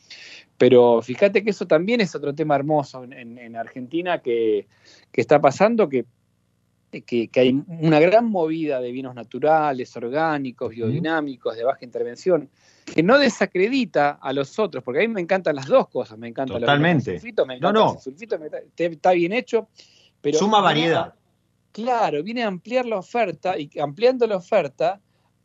[0.56, 4.66] Pero fíjate que eso también es otro tema hermoso en, en- en Argentina que,
[5.12, 6.04] que está pasando, que,
[7.02, 12.48] que, que hay una gran movida de vinos naturales, orgánicos, biodinámicos, de baja intervención,
[12.94, 16.28] que no desacredita a los otros, porque a mí me encantan las dos cosas, me
[16.28, 17.12] encanta Totalmente.
[17.12, 17.92] el sulfito, me No, encanta no.
[17.94, 19.68] el sulfito, me- está bien hecho,
[20.20, 21.14] pero suma variedad.
[21.72, 25.00] Claro, viene a ampliar la oferta y ampliando la oferta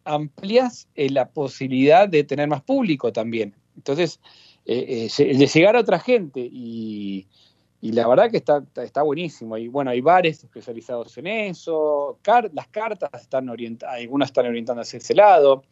[0.06, 3.56] amplias eh, la posibilidad de tener más público también.
[3.76, 4.20] Entonces,
[4.66, 7.28] eh, eh, de llegar a otra gente y,
[7.82, 9.58] y la verdad que está, está, buenísimo.
[9.58, 14.82] Y bueno, hay bares especializados en eso, car- las cartas están orientadas, algunas están orientando
[14.82, 15.64] hacia ese lado.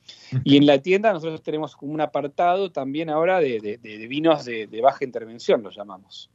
[0.46, 4.68] Y en la tienda nosotros tenemos como un apartado también ahora de, de- vinos de,
[4.68, 6.30] de baja intervención, lo llamamos.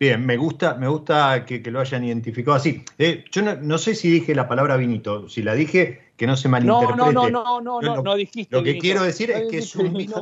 [0.00, 2.82] Bien, me gusta, me gusta que, que lo hayan identificado así.
[2.98, 6.36] Eh, yo no, no sé si dije la palabra vinito, si la dije, que no
[6.36, 6.96] se malinterprete.
[6.96, 8.54] no, no, no, no, no, lo- no dijiste.
[8.54, 8.82] lo que vinito.
[8.82, 10.20] quiero decir es que es un vino-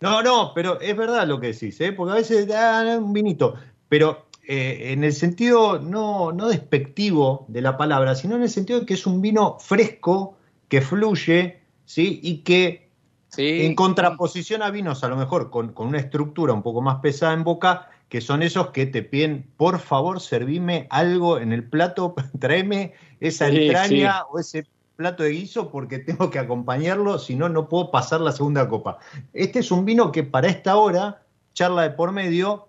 [0.00, 0.22] no.
[0.22, 1.92] No, pero es verdad lo que decís, ¿eh?
[1.92, 3.54] porque a veces da un vinito,
[3.88, 8.80] pero eh, en el sentido no, no despectivo de la palabra, sino en el sentido
[8.80, 10.36] de que es un vino fresco,
[10.68, 12.20] que fluye, ¿sí?
[12.22, 12.88] Y que
[13.32, 13.64] Sí.
[13.64, 17.32] en contraposición a vinos a lo mejor con, con una estructura un poco más pesada
[17.32, 22.16] en boca, que son esos que te piden, por favor, servime algo en el plato,
[22.40, 24.66] tráeme esa Sí, entraña o ese
[25.00, 28.98] plato de guiso porque tengo que acompañarlo, si no, no puedo pasar la segunda copa.
[29.32, 31.22] Este es un vino que para esta hora,
[31.54, 32.68] charla de por medio,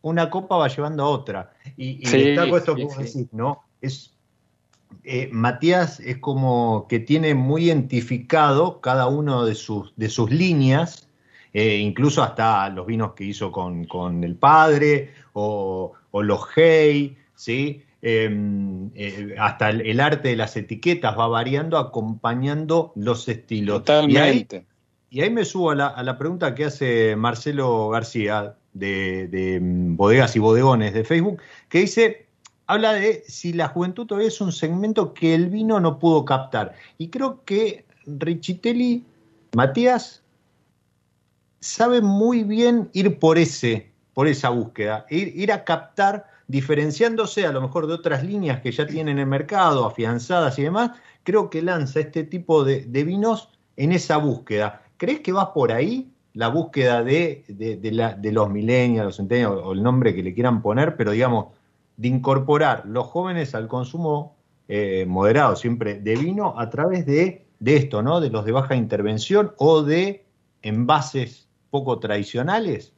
[0.00, 1.52] una copa va llevando a otra.
[1.76, 3.02] Y, y Sí, destaco esto sí, que vos sí.
[3.02, 3.64] decís, ¿no?
[3.80, 4.14] Es,
[5.02, 11.08] eh, Matías es como que tiene muy identificado cada uno de sus, de sus líneas,
[11.52, 17.18] eh, incluso hasta los vinos que hizo con, con el padre o, o los Hey,
[17.34, 17.82] ¿sí?
[18.02, 18.30] Eh,
[18.94, 23.82] eh, hasta el, el arte de las etiquetas va variando acompañando los estilos.
[23.86, 24.66] Y ahí, Totalmente.
[25.10, 29.60] y ahí me subo a la, a la pregunta que hace Marcelo García de, de,
[29.60, 32.26] mm, Bodegas y Bodegones de Facebook, que dice,
[32.66, 36.74] habla de si la juventud todavía es un segmento que el vino no pudo captar.
[36.96, 39.04] Y creo que Richitelli,
[39.54, 40.22] Matías,
[41.60, 47.52] sabe muy bien ir por ese, por esa búsqueda, ir, ir a captar, diferenciándose a
[47.52, 50.90] lo mejor de otras líneas que ya tienen en el mercado, afianzadas y demás,
[51.22, 54.82] creo que lanza este tipo de, vinos en esa búsqueda.
[54.96, 57.44] ¿Crees que va por ahí la búsqueda de
[58.32, 61.46] los millennials, los centennials, o el nombre que le quieran poner, pero digamos,
[61.96, 64.34] de incorporar los jóvenes al consumo
[64.66, 68.20] eh, moderado siempre de vino a través de, de esto, ¿no?
[68.20, 70.24] De los de baja intervención o de
[70.62, 72.92] envases poco tradicionales.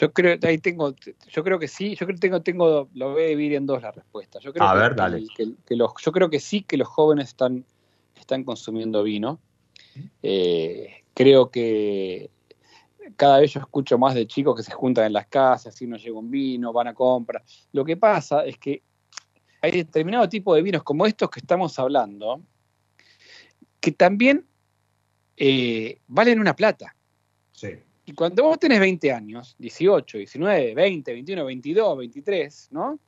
[0.00, 0.94] Yo creo, ahí tengo,
[1.28, 3.82] yo creo que sí, yo creo que tengo, tengo, lo voy a dividir en dos
[3.82, 4.38] la respuesta.
[4.40, 5.26] Yo creo A que, ver, dale.
[5.36, 7.66] que- que los, yo creo que sí que los jóvenes están,
[8.16, 9.40] están consumiendo vino.
[10.22, 12.30] Eh, creo que
[13.16, 15.98] cada vez yo escucho más de chicos que se juntan en las casas, si no
[15.98, 17.44] llega un vino, van a comprar.
[17.72, 18.82] Lo que pasa es que
[19.60, 22.40] hay determinado tipo de vinos como estos que estamos hablando,
[23.80, 24.46] que también
[25.36, 26.96] eh, valen una plata.
[27.52, 27.68] Sí.
[28.10, 32.98] Y cuando vos tenés 20 años, 18, 19, 20, 21, 22, 23, ¿no?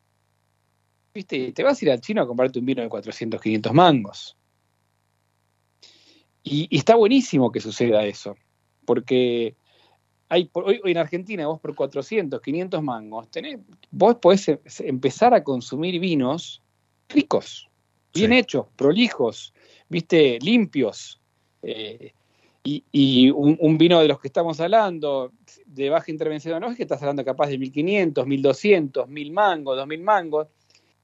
[1.12, 4.36] Viste, te vas a ir al chino a comprarte un vino de 400, 500 mangos.
[6.44, 8.36] Y, y está buenísimo que suceda eso,
[8.86, 9.56] porque
[10.28, 13.58] hay, por- hoy, hoy en Argentina vos por 400, 500 mangos, tenés,
[13.90, 16.62] vos podés em- empezar a consumir vinos
[17.08, 17.68] ricos,
[18.14, 18.38] bien Sí.
[18.38, 19.52] hechos, prolijos,
[19.88, 21.18] viste, limpios.
[21.64, 22.12] eh,
[22.64, 25.32] y, y un, un vino de los que estamos hablando,
[25.66, 30.48] de baja intervención que estás hablando capaz de 1500, 1200, 1000 mangos, 2000 mangos,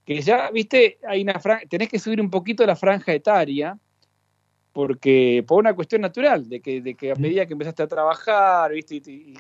[0.05, 3.79] que ya, viste, hay una tenés que subir un poquito la franja etaria,
[4.73, 8.73] porque por una cuestión natural, de que, de que a medida que empezaste a trabajar,
[8.73, 9.37] viste, y, y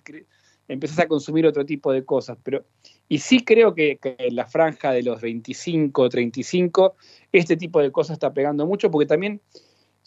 [0.67, 2.65] empezás a consumir otro tipo de cosas, pero,
[3.09, 6.97] y sí creo que, que en la franja de los 25, 35,
[7.31, 9.41] este tipo de cosas está pegando mucho, porque también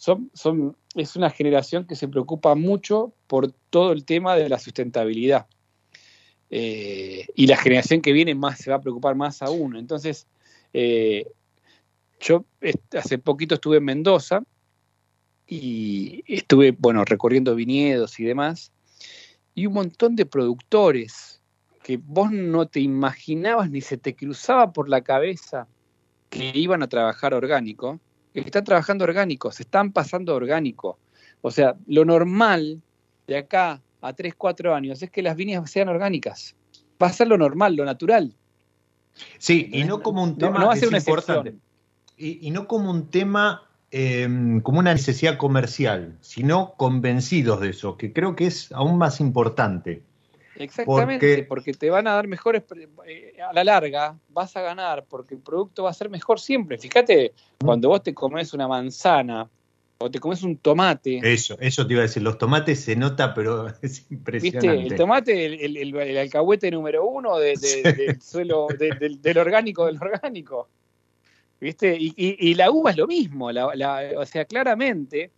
[0.02, 4.58] son, son, es una generación que se preocupa mucho por todo el tema de la
[4.58, 5.46] sustentabilidad.
[6.50, 9.76] Eh, y la generación que viene más se va a preocupar más aún.
[9.76, 10.26] Entonces,
[10.74, 11.28] eh,
[12.20, 12.46] yo
[12.98, 14.42] hace poquito estuve en Mendoza
[15.46, 18.72] y estuve, bueno, recorriendo viñedos y demás,
[19.54, 21.44] y un montón de productores
[21.84, 25.68] que vos no te imaginabas ni se te cruzaba por la cabeza
[26.32, 28.00] que iban a trabajar orgánico,
[28.34, 30.98] están trabajando orgánico, se están pasando orgánico.
[31.42, 32.82] O sea, lo normal
[33.28, 36.56] de acá a 3, 4 años es que las viñas sean orgánicas.
[37.02, 38.34] Va a ser lo normal, lo natural.
[39.38, 41.50] Sí, y no como un tema no va a ser una importante.
[41.50, 41.62] excepción.
[42.18, 44.28] Y, y no como un tema, eh,
[44.64, 50.04] como una necesidad comercial, sino convencidos de eso, que creo que es aún más importante.
[50.58, 52.64] Exactamente, Porque- porque te van a dar mejores,
[53.08, 56.78] eh, a la larga vas a ganar, porque el producto va a ser mejor siempre.
[56.78, 57.34] Fíjate,
[57.64, 59.50] cuando vos te comes una manzana
[59.98, 63.34] o te comes un tomate, Eso, eso te iba a decir, los tomates se nota,
[63.34, 64.14] pero es ¿viste?
[64.16, 64.88] impresionante.
[64.88, 67.56] El tomate, el, el- el- el alcahuete número uno de-
[67.98, 70.68] del suelo, de- del, del orgánico del orgánico.
[71.60, 71.96] ¿Viste?
[71.96, 75.30] Y, y- y la uva es lo mismo, la- la- o sea, claramente.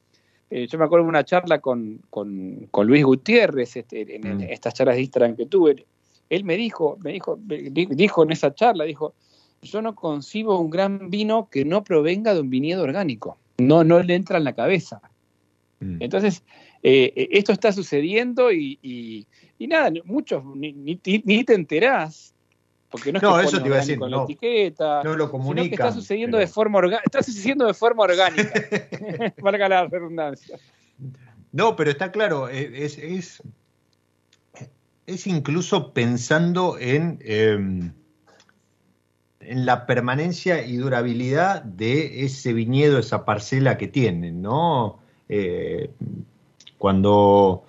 [0.55, 4.37] Eh, yo me acuerdo de una charla con, con- con Luis Gutiérrez, este, en, en
[4.37, 4.41] Mm.
[4.43, 5.85] estas charlas de Instagram que tuve.
[6.29, 9.13] Él me dijo, me dijo, di- dijo en esa charla, dijo,
[9.61, 13.37] yo no concibo un gran vino que no provenga de un viñedo orgánico.
[13.57, 15.01] No, no le entra en la cabeza.
[15.79, 15.97] Mm.
[16.01, 16.43] Entonces,
[16.81, 19.25] eh, eh, esto está sucediendo y, y-
[19.57, 22.32] y nada, muchos ni, ni- ni te enterás,
[22.93, 25.03] porque no es No, que eso pone te iba a decir, orgánico en la etiqueta,
[25.03, 25.69] No lo sino comunican.
[25.69, 28.53] que está sucediendo pero- de forma orga- está sucediendo de forma orgánica,
[29.41, 30.59] valga la redundancia.
[31.51, 33.41] No, pero está claro, eh, es, es,
[35.07, 37.57] es incluso pensando en, eh,
[39.39, 44.99] en la permanencia y durabilidad de ese viñedo, esa parcela que tienen, ¿no?
[45.29, 45.89] Eh,
[46.77, 47.63] cuando,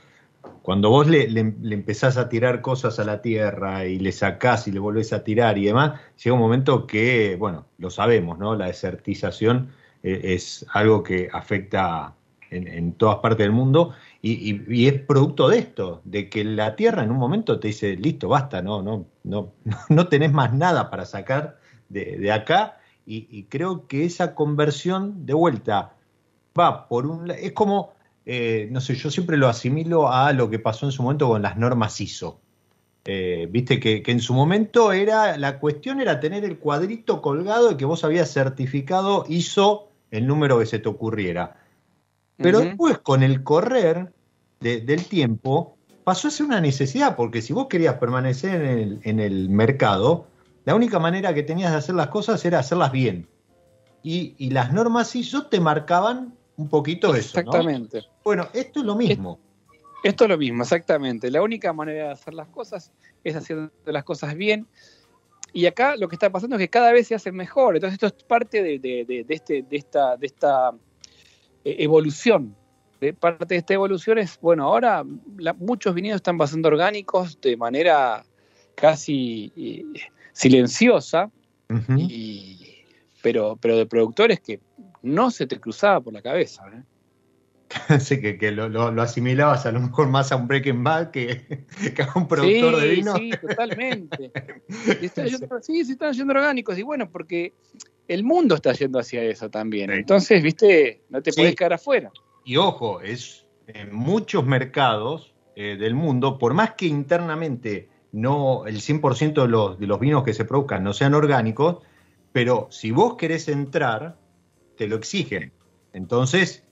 [0.64, 4.80] cuando vos le, empezás a tirar cosas a la tierra y le sacás y le
[4.80, 8.56] volvés a tirar y demás, llega un momento que, bueno, lo sabemos, ¿no?
[8.56, 9.68] La desertización
[10.02, 12.14] eh, es algo que afecta
[12.50, 13.92] en, en todas partes del mundo
[14.22, 18.30] y, es producto de esto, de que la tierra en un momento te dice, listo,
[18.30, 19.52] basta, no, no, no,
[19.90, 21.58] no tenés más nada para sacar
[21.90, 25.92] de, acá y, y creo que esa conversión de vuelta
[26.58, 27.92] va por un es como,
[28.26, 31.42] eh, no sé, yo siempre lo asimilo a lo que pasó en su momento con
[31.42, 32.40] las normas ISO.
[33.04, 37.68] Eh, Viste que, que en su momento era, la cuestión era tener el cuadrito colgado
[37.68, 41.56] de que vos habías certificado, hizo el número que se te ocurriera.
[42.38, 44.12] Pero después, con el correr
[44.60, 49.00] de- del tiempo, pasó a ser una necesidad, porque si vos querías permanecer en el,
[49.04, 50.26] en el mercado,
[50.64, 53.28] la única manera que tenías de hacer las cosas era hacerlas bien.
[54.02, 57.36] Y, y las normas ISO te marcaban un poquito eso.
[57.36, 57.40] ¿no?
[57.40, 58.02] Exactamente.
[58.22, 59.38] Bueno, esto es lo mismo.
[60.02, 61.30] Esto es lo mismo, exactamente.
[61.30, 62.92] La única manera de hacer las cosas
[63.24, 64.66] es haciendo las cosas bien.
[65.52, 67.76] Y acá lo que está pasando es que cada vez se hacen mejor.
[67.76, 70.72] Entonces esto es parte de, de- de- de este, de esta, de esta
[71.64, 72.54] eh, evolución.
[73.00, 75.04] De parte de esta evolución es, bueno, ahora
[75.38, 78.24] la- muchos viñedos están pasando orgánicos de manera
[78.74, 79.84] casi eh,
[80.32, 81.30] silenciosa,
[81.98, 82.58] y,
[83.22, 84.60] pero, pero de productores que
[85.04, 86.62] no se te cruzaba por la cabeza.
[86.72, 86.82] ¿eh?
[87.88, 91.10] Así que, que lo, lo- lo asimilabas a lo mejor más a un Breaking Bad
[91.10, 93.16] que, que a un productor sí, de vino.
[93.16, 94.30] Sí, totalmente.
[94.68, 96.78] Yendo- sí, sí, están yendo orgánicos.
[96.78, 97.54] Y bueno, porque
[98.08, 99.90] el mundo está yendo hacia eso también.
[99.90, 99.96] Sí.
[99.96, 101.40] Entonces, viste, no te Sí.
[101.40, 102.10] podés quedar afuera.
[102.44, 108.76] Y ojo, es en muchos mercados eh, del mundo, por más que internamente no el
[108.80, 111.78] 100% de los, de los vinos que se produzcan no sean orgánicos,
[112.32, 114.18] pero si vos querés entrar,
[114.76, 115.52] te lo exigen.
[115.92, 116.64] Entonces,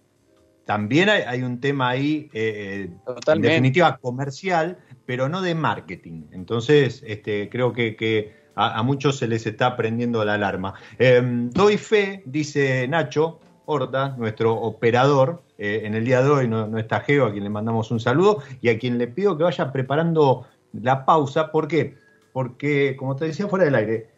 [0.64, 3.48] también hay, hay un tema ahí, eh, en Totalmente.
[3.48, 6.24] definitiva, comercial, pero no de marketing.
[6.32, 10.74] Entonces, este, creo que, que a, a muchos se les está prendiendo la alarma.
[10.98, 16.66] Eh, doy fe, dice Nacho Horta, nuestro operador, eh, en el día de hoy no,
[16.66, 19.44] no está Geo, a quien le mandamos un saludo, y a quien le pido que
[19.44, 21.50] vaya preparando la pausa.
[21.52, 21.96] ¿Por qué?
[22.32, 24.08] Porque, como te decía fuera del aire,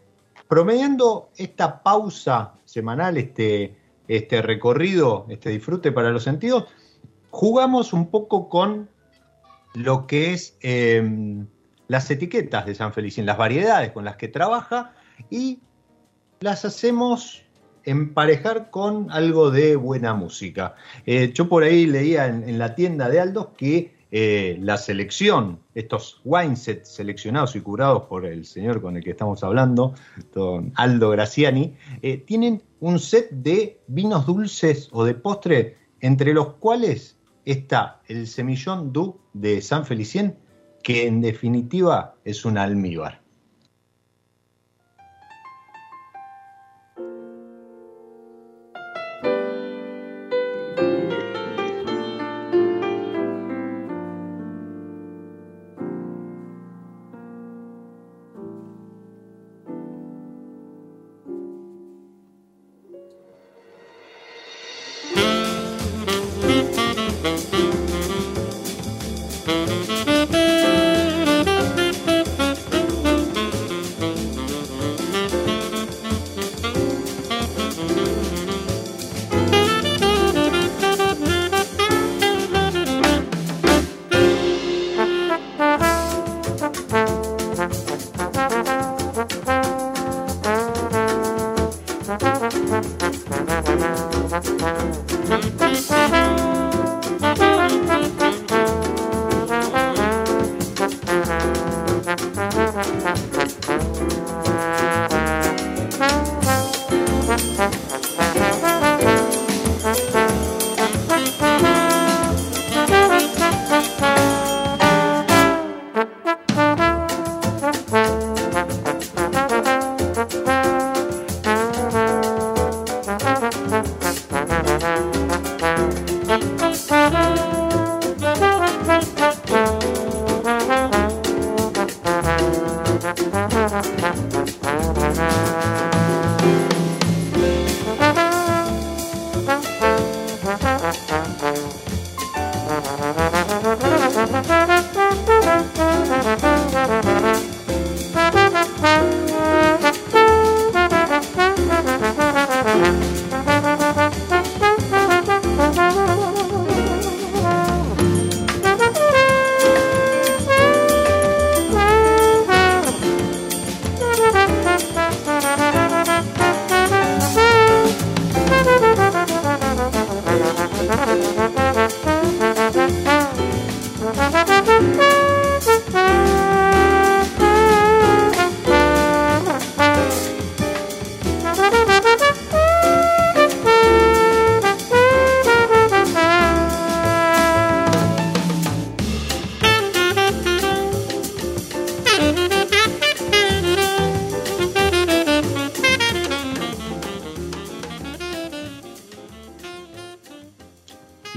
[0.49, 3.77] promediando esta pausa semanal, este,
[4.09, 6.65] este recorrido, este disfrute para los sentidos,
[7.31, 8.91] jugamos un poco con
[9.75, 11.03] lo que es eh,
[11.87, 14.93] las etiquetas de San Felicín, las variedades con las que trabaja
[15.31, 15.61] y
[16.41, 17.45] las hacemos
[17.85, 20.75] emparejar con algo de buena música.
[21.07, 25.59] Eh, yo por ahí leía en, en la tienda de Aldos que eh, la selección,
[25.75, 29.93] estos wine sets seleccionados y curados por el señor con el que estamos hablando,
[30.33, 36.55] don Aldo Graciani, eh, tienen un set de vinos dulces o de postre, entre los
[36.61, 40.37] cuales está el Semillón Du de San Felicien,
[40.85, 43.24] que en definitiva es un almíbar.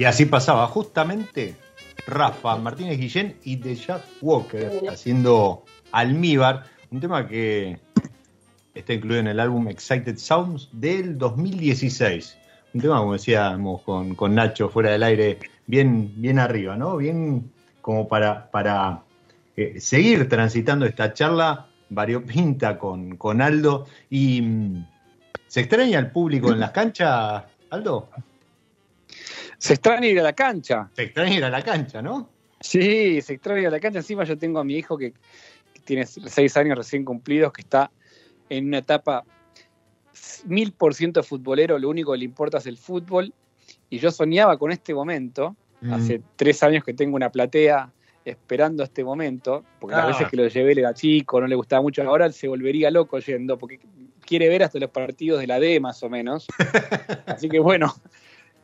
[0.08, 1.56] Así pasaba justamente
[2.08, 7.78] Rafa Martínez Guillén y The Jack Walker haciendo Almíbar, un tema que
[8.74, 12.38] está incluido en el álbum Excited Sounds del 2016.
[12.74, 16.98] Un tema, como decíamos con, con Nacho fuera del aire, bien, bien arriba, ¿no?
[16.98, 17.52] Bien
[17.82, 19.04] como para, para
[19.56, 23.88] eh, seguir transitando esta charla variopinta con, con Aldo.
[24.10, 24.88] Y mm,
[25.48, 28.10] ¿se extraña el público en las canchas, Aldo?
[29.58, 30.90] Se extraña ir a la cancha.
[30.94, 32.30] Se extraña ir a la cancha, ¿no?
[32.60, 34.00] Sí, se extraña ir a la cancha.
[34.00, 37.92] Encima yo tengo a mi hijo que, que tiene seis años recién cumplidos, que está
[38.50, 39.24] en una etapa
[40.46, 43.34] mil por ciento futbolero, lo único que le importa es el fútbol.
[43.90, 45.94] Y yo soñaba con este momento, Mm.
[45.94, 47.92] hace tres años que tengo una platea
[48.26, 50.00] esperando este momento, porque Ah.
[50.00, 52.48] las veces que lo llevé él era chico, no le gustaba mucho, ahora él se
[52.48, 53.80] volvería loco yendo, porque
[54.26, 56.48] quiere ver hasta los partidos de la D más o menos.
[57.28, 57.94] Así que bueno,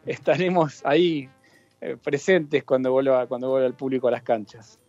[0.06, 1.30] estaremos ahí
[1.82, 4.80] eh, presentes cuando vuelva, cuando vuelva el público a las canchas.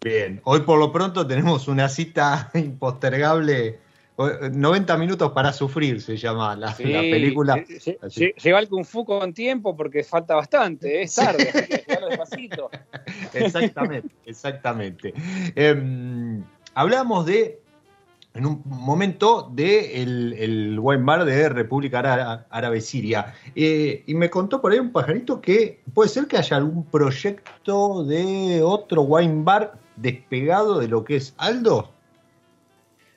[0.00, 3.78] Bien, hoy por lo pronto tenemos una cita impostergable.
[4.20, 7.54] O- 90 minutos para sufrir se llama la, Sí, la película.
[7.56, 8.20] lle- lle- Así.
[8.24, 12.08] lle- Lleva el Kung Fu con tiempo porque falta bastante, es tarde, así que llévalo
[12.08, 12.68] despacito.
[13.32, 15.14] Exactamente, exactamente.
[15.54, 16.40] Eh,
[16.74, 17.60] hablamos de,
[18.38, 23.34] en un momento, de el, el wine bar de República Ara- Árabe Siria.
[23.56, 28.04] Eh, y me contó por ahí un pajarito que puede ser que haya algún proyecto
[28.04, 31.90] de otro wine bar despegado de lo que es Aldo.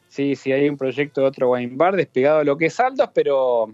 [0.08, 3.10] Sí, sí, hay un proyecto de otro wine bar despegado de lo que es Aldos,
[3.14, 3.72] pero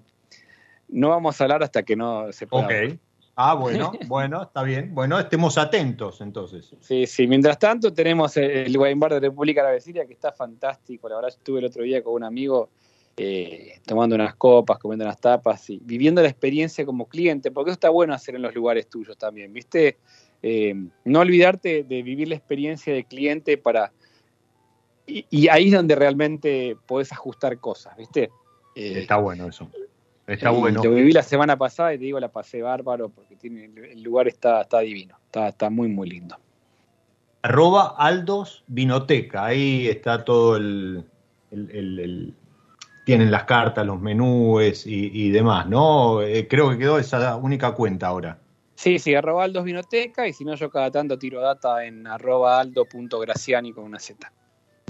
[0.89, 2.65] no vamos a hablar hasta que no se pueda.
[2.65, 2.99] Ok.
[3.39, 4.95] Ah, bueno, bueno, está bien.
[4.95, 6.75] Bueno, estemos atentos entonces.
[6.81, 7.27] Sí, sí.
[7.27, 11.07] Mientras tanto, tenemos el, el wine bar de República Árabe Siria, que está fantástico.
[11.07, 12.69] La verdad, estuve el otro día con un amigo
[13.15, 17.75] eh, tomando unas copas, comiendo unas tapas y viviendo la experiencia como cliente, porque eso
[17.75, 19.97] está bueno hacer en los lugares tuyos también, ¿viste?
[20.41, 20.73] Eh,
[21.05, 23.91] no olvidarte de vivir la experiencia de cliente para.
[25.05, 28.31] Y, y ahí es donde realmente podés ajustar cosas, ¿viste?
[28.75, 29.69] Eh, Está bueno eso.
[30.27, 30.81] Está bueno.
[30.83, 34.27] Lo viví la semana pasada y te digo, la pasé bárbaro porque tiene, el lugar
[34.27, 36.37] está, está divino, está, está muy, muy lindo.
[37.43, 39.45] Arroba Aldos Vinoteca.
[39.45, 41.05] Ahí está todo el,
[41.51, 42.33] el- el- el-
[43.05, 46.21] tienen las cartas, los menúes y, y demás, ¿no?
[46.21, 48.37] Eh, creo que quedó esa única cuenta ahora.
[48.75, 52.59] Sí, sí, arroba Aldos Vinoteca y si no yo cada tanto tiro data en arroba
[52.59, 54.29] aldo.graciani con una Z.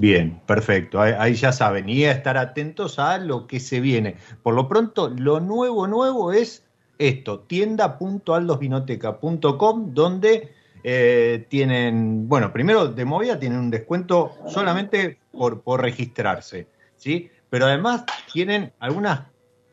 [0.00, 1.00] Bien, perfecto.
[1.00, 1.88] Ahí, ahí ya saben.
[1.88, 4.14] Y estar atentos a lo que se viene.
[4.44, 6.64] Por lo pronto, lo nuevo, nuevo es
[6.98, 10.52] esto: tienda.aldosvinoteca.com, donde
[10.84, 17.28] eh, tienen, bueno, primero de movida tienen un descuento solamente por, por registrarse, ¿sí?
[17.50, 19.22] Pero además tienen algunas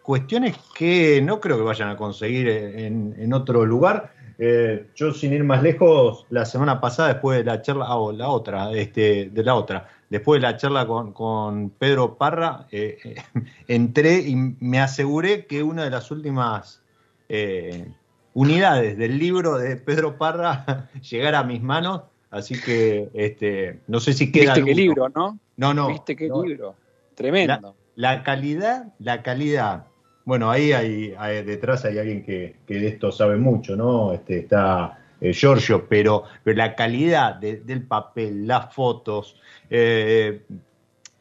[0.01, 4.15] cuestiones que no creo que vayan a conseguir en, en otro lugar.
[4.37, 8.27] Eh, yo sin ir más lejos, la semana pasada, después de la charla, o la
[8.27, 13.15] otra, este, de la otra, después de la charla con, con Pedro Parra, eh, eh,
[13.67, 16.81] entré y me aseguré que una de las últimas
[17.27, 17.91] eh,
[18.33, 24.13] unidades del libro de Pedro Parra llegara a mis manos, así que este, no sé
[24.13, 25.37] si queda ¿Viste qué libro, no?
[25.57, 25.89] No, no.
[25.89, 26.43] ¿Viste qué no.
[26.45, 26.75] libro?
[27.15, 27.75] Tremendo.
[27.95, 29.87] La calidad, la calidad.
[30.23, 34.13] Bueno, ahí hay, hay- detrás hay alguien que, que de esto sabe mucho, ¿no?
[34.13, 39.35] Este, está eh, Giorgio, pero, pero la calidad de- del papel, las fotos,
[39.69, 40.41] eh,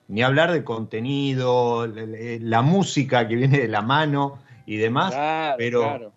[0.08, 2.04] ni hablar de contenido, la,
[2.40, 5.12] la música que viene de la mano y demás.
[5.14, 6.12] Claro, pero- claro.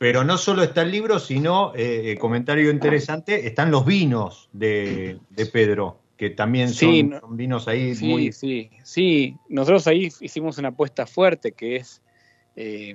[0.00, 5.18] Pero no solo está el libro, sino, eh, eh, comentario interesante, están los vinos de,
[5.30, 8.30] de Pedro, que también son, Sí, no- son vinos ahí Sí, muy...
[8.32, 9.36] sí, sí.
[9.48, 12.00] Nosotros ahí hicimos una apuesta fuerte que es.
[12.54, 12.94] eh,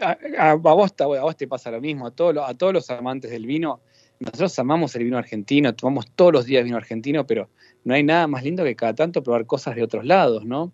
[0.00, 2.72] a, a- a vos, a vos te pasa lo mismo, a todos, los- a todos
[2.72, 3.80] los amantes del vino.
[4.18, 7.50] Nosotros amamos el vino argentino, tomamos todos los días vino argentino, pero
[7.84, 10.72] no hay nada más lindo que cada tanto probar cosas de otros lados, ¿no?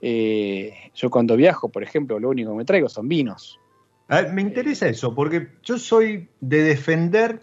[0.00, 3.58] Eh, yo cuando viajo, por ejemplo, lo único que me traigo son vinos.
[4.08, 7.40] Ver, me interesa eso, porque yo soy de defender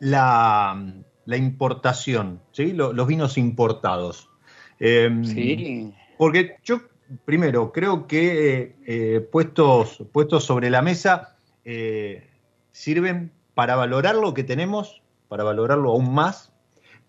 [0.00, 0.94] la,
[1.24, 2.72] la importación, ¿sí?
[2.72, 4.28] Lo- los vinos importados.
[4.78, 6.80] Eh, Sí, Porque yo,
[7.24, 12.28] primero, creo que eh, puestos, puestos sobre la mesa eh,
[12.72, 16.52] sirven para valorar lo que tenemos, para valorarlo aún más,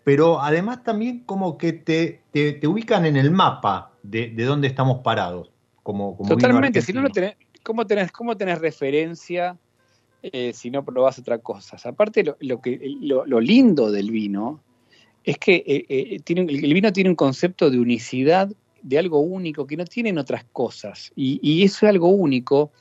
[0.04, 4.68] pero además también como que te, te- te ubican en el mapa de, de dónde
[4.68, 5.50] estamos parados.
[5.82, 6.80] Como, totalmente.
[6.82, 7.14] Si no, argentino.
[7.14, 9.56] tenés, ¿cómo, tenés, ¿Cómo tenés referencia
[10.22, 11.76] eh, si no probás otra cosa?
[11.88, 14.60] Aparte, lo, lo que, lo, lo lindo del vino
[15.24, 18.50] es que eh, eh, tiene, el vino tiene un concepto de unicidad,
[18.88, 21.12] de algo único que no tienen otras cosas.
[21.14, 22.72] Y, y eso algo único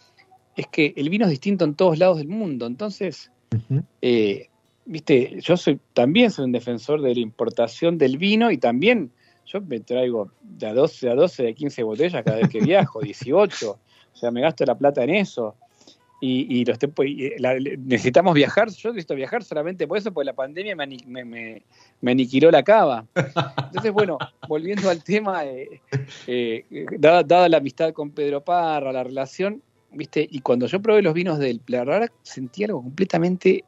[0.56, 2.66] es que el vino es distinto en todos lados del mundo.
[2.66, 3.30] Entonces,
[4.02, 4.48] eh,
[4.86, 9.12] viste, yo soy también soy un defensor de la importación del vino y también
[9.46, 13.00] yo me traigo de a 12, a 12, de 15 botellas cada vez que viajo,
[13.02, 13.72] 18.
[13.72, 15.56] O sea, me gasto la plata en eso.
[16.20, 20.26] Y, y los tiempos- y la- necesitamos viajar, yo necesito viajar solamente por eso, porque
[20.26, 21.62] la pandemia me, me, me-
[22.02, 23.06] me aniquiló la cava.
[23.68, 25.82] Entonces, bueno, volviendo al tema, eh,
[26.26, 26.66] eh,
[26.98, 29.62] dada, dada la amistad con Pedro Parra, la relación,
[29.92, 33.64] viste, y cuando yo probé los vinos del La verdad sentí algo completamente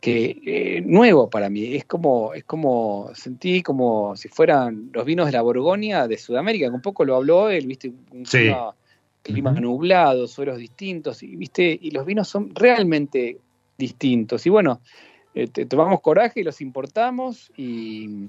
[0.00, 1.74] que eh, nuevo para mí.
[1.74, 6.68] Es como, es como, sentí como si fueran los vinos de la Borgoña de Sudamérica,
[6.68, 8.48] que un poco lo habló él, viste, un Sí.
[9.22, 9.60] Clima, clima Ujú.
[9.60, 13.38] nublado, suelos distintos, y viste, y los vinos son realmente
[13.76, 14.46] distintos.
[14.46, 14.80] Y bueno,
[15.34, 18.28] eh, te- tomamos coraje y los importamos, y,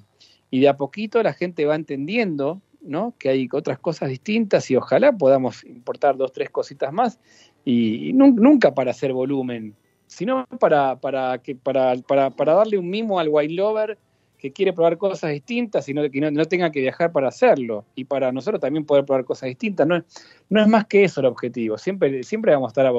[0.51, 3.13] y de a poquito la gente va entendiendo, ¿no?
[3.17, 7.19] Que hay otras cosas distintas y ojalá podamos importar dos, tres cositas más
[7.65, 9.75] y, y nun- nunca para hacer volumen,
[10.07, 13.97] sino para, para, que, para, para, para darle un mimo al wine lover
[14.39, 17.85] que quiere probar cosas distintas y no, que no, no tenga que viajar para hacerlo.
[17.93, 19.85] Y para nosotros también poder probar cosas distintas.
[19.85, 20.03] No, es-
[20.49, 21.77] no es más que eso el objetivo.
[21.77, 22.91] Siempre, siempre vamos a estar, a-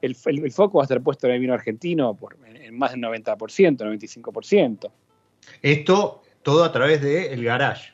[0.00, 2.78] el, el- el foco va a estar puesto en el vino argentino por, en, en
[2.78, 4.90] más del 90%, 95%.
[5.60, 7.92] Esto todo a través de El Garage.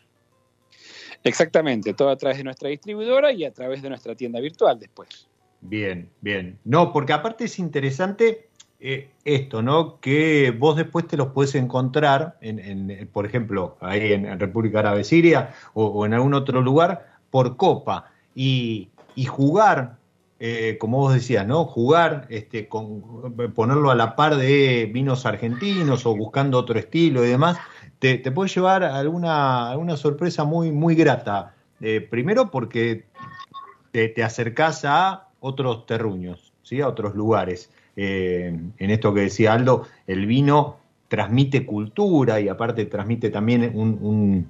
[1.24, 5.28] Exactamente, todo a través de nuestra distribuidora y a través de nuestra tienda virtual después.
[5.62, 6.58] Bien, bien.
[6.64, 8.49] No, porque aparte es interesante
[8.82, 10.00] eh, esto, ¿no?
[10.00, 15.04] Que vos después te los puedes encontrar, en, en, por ejemplo, ahí en, República Árabe
[15.04, 18.10] Siria o, en algún otro lugar, por copa.
[18.34, 18.88] Y,
[19.28, 19.98] jugar,
[20.38, 21.66] eh, como vos decías, ¿no?
[21.66, 27.28] Jugar, este, con, ponerlo a la par de vinos argentinos o buscando otro estilo y
[27.28, 27.58] demás,
[27.98, 31.54] te, te puede llevar a alguna, sorpresa muy, muy grata.
[31.82, 33.04] Eh, primero porque
[33.92, 36.80] te, te acercás a otros terruños, ¿sí?
[36.80, 37.70] a otros lugares.
[37.96, 40.80] Eh, en esto que decía Aldo, el vino
[41.10, 44.48] transmite cultura y aparte transmite también un,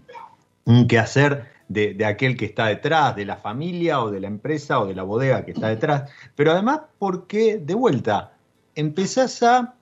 [0.87, 4.95] quehacer de, aquel que está detrás, de la familia o de la empresa o de
[4.95, 8.35] la bodega que está detrás, pero además porque, de vuelta,
[8.75, 9.75] empezás a,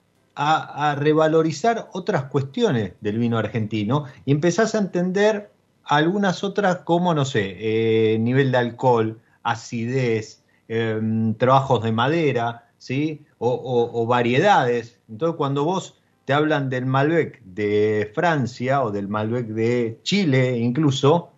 [0.97, 5.51] revalorizar otras cuestiones del vino argentino y empezás a entender
[5.83, 11.01] algunas otras como, no sé, eh, nivel de alcohol, acidez, eh,
[11.39, 13.24] trabajos de madera, ¿sí?
[13.39, 14.99] O, o, o, variedades.
[15.09, 21.31] Entonces, cuando vos te hablan del Malbec de Francia o del Malbec de Chile, incluso,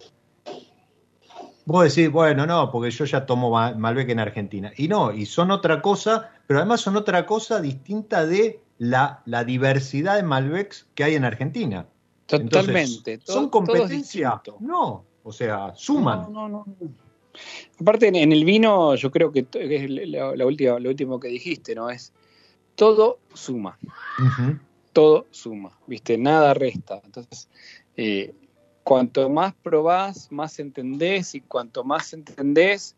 [1.64, 4.72] vos decís, bueno, no, porque yo ya tomo Malbec en Argentina.
[4.76, 9.44] Y no, y son otra cosa, pero además son otra cosa distinta de la, la
[9.44, 11.86] diversidad de Malbecs que hay en Argentina.
[12.26, 13.12] Totalmente.
[13.12, 14.40] Entonces, ¿Son competencia?
[14.60, 16.32] No, o sea, suman.
[16.32, 16.66] No, no, no.
[17.80, 21.28] Aparte, en, en, el vino, yo creo que es la, la, última, lo último que
[21.28, 21.88] dijiste, ¿no?
[21.90, 22.12] Es
[22.74, 23.78] todo suma.
[24.18, 24.60] Uh -huh.
[24.92, 26.18] Todo suma, ¿viste?
[26.18, 27.00] Nada resta.
[27.04, 27.48] Entonces,
[27.96, 28.34] eh,
[28.82, 32.96] cuanto más probás, más entendés, y cuanto más entendés,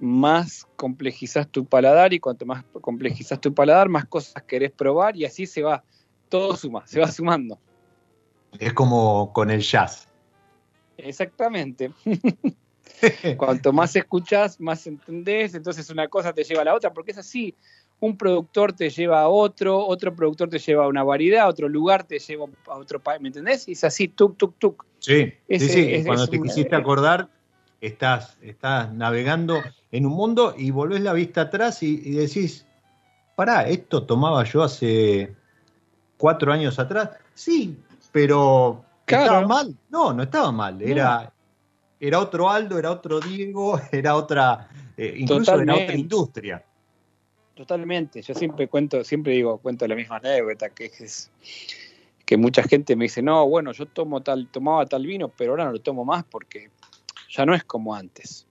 [0.00, 5.24] más complejizás tu paladar, y cuanto más complejizás tu paladar, más cosas querés probar, y
[5.24, 5.84] así se va.
[6.28, 7.58] Todo suma, se va sumando.
[8.58, 10.08] Es como con el jazz.
[10.96, 11.92] Exactamente.
[13.36, 17.18] Cuanto más escuchás, más entendés, entonces una cosa te lleva a la otra, porque es
[17.18, 17.54] así.
[18.00, 22.04] Un productor te lleva a otro, otro productor te lleva a una variedad, otro lugar
[22.04, 23.66] te lleva a otro país, ¿me entendés?
[23.68, 24.84] Y es así, tuk, tuk, tuk.
[25.00, 25.94] Sí, es, sí, sí.
[25.94, 26.44] Es, cuando es te un...
[26.44, 27.28] quisiste acordar,
[27.80, 29.60] estás, estás navegando
[29.90, 32.66] en un mundo y volvés la vista atrás y, y decís,
[33.34, 35.34] pará, esto tomaba yo hace
[36.18, 37.10] cuatro años atrás.
[37.34, 37.76] Sí,
[38.12, 39.24] pero claro.
[39.24, 39.76] ¿estaba mal?
[39.88, 40.82] No, no estaba mal.
[40.82, 41.32] Era.
[42.00, 45.72] Era otro Aldo, era otro Diego, era otra, eh, incluso Totalmente.
[45.72, 46.64] era otra industria.
[47.54, 48.22] Totalmente.
[48.22, 51.30] Yo siempre cuento, siempre digo, cuento la misma anécdota, que es
[52.24, 55.64] que mucha gente me dice, no, bueno, yo tomo tal, tomaba tal vino, pero ahora
[55.64, 56.70] no lo tomo más porque
[57.30, 58.46] ya no es como antes.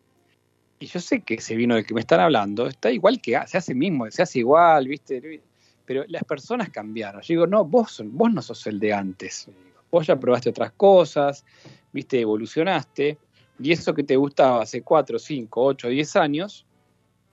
[0.80, 3.58] Y yo sé que ese vino del que me están hablando está igual que se
[3.58, 5.42] hace mismo, se hace igual, ¿viste?
[5.86, 7.22] Pero las personas cambiaron.
[7.22, 9.48] Yo digo, no, vos, vos no sos el de antes.
[9.92, 11.46] Vos ya probaste otras cosas,
[11.94, 12.20] ¿viste?
[12.20, 13.18] Evolucionaste.
[13.60, 16.66] Y eso que te gustaba hace 4, 5, 8, 10 años,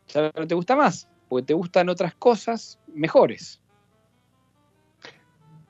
[0.09, 3.61] ya no te gusta más, porque te gustan otras cosas mejores.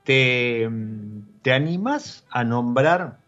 [0.04, 0.68] ¿Te,
[1.42, 3.18] te animás a nombrar,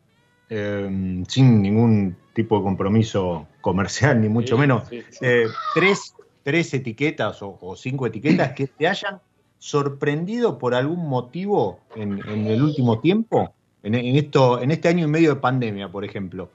[0.51, 5.24] eh, sin ningún tipo de compromiso comercial, ni mucho Sí, menos, sí, sí.
[5.24, 6.14] eh, tres,
[6.45, 9.20] tres etiquetas o, o cinco etiquetas que te hayan
[9.59, 13.55] sorprendido por algún motivo en, en el último tiempo?
[13.83, 16.51] En, en esto, en este año y medio de pandemia, por ejemplo.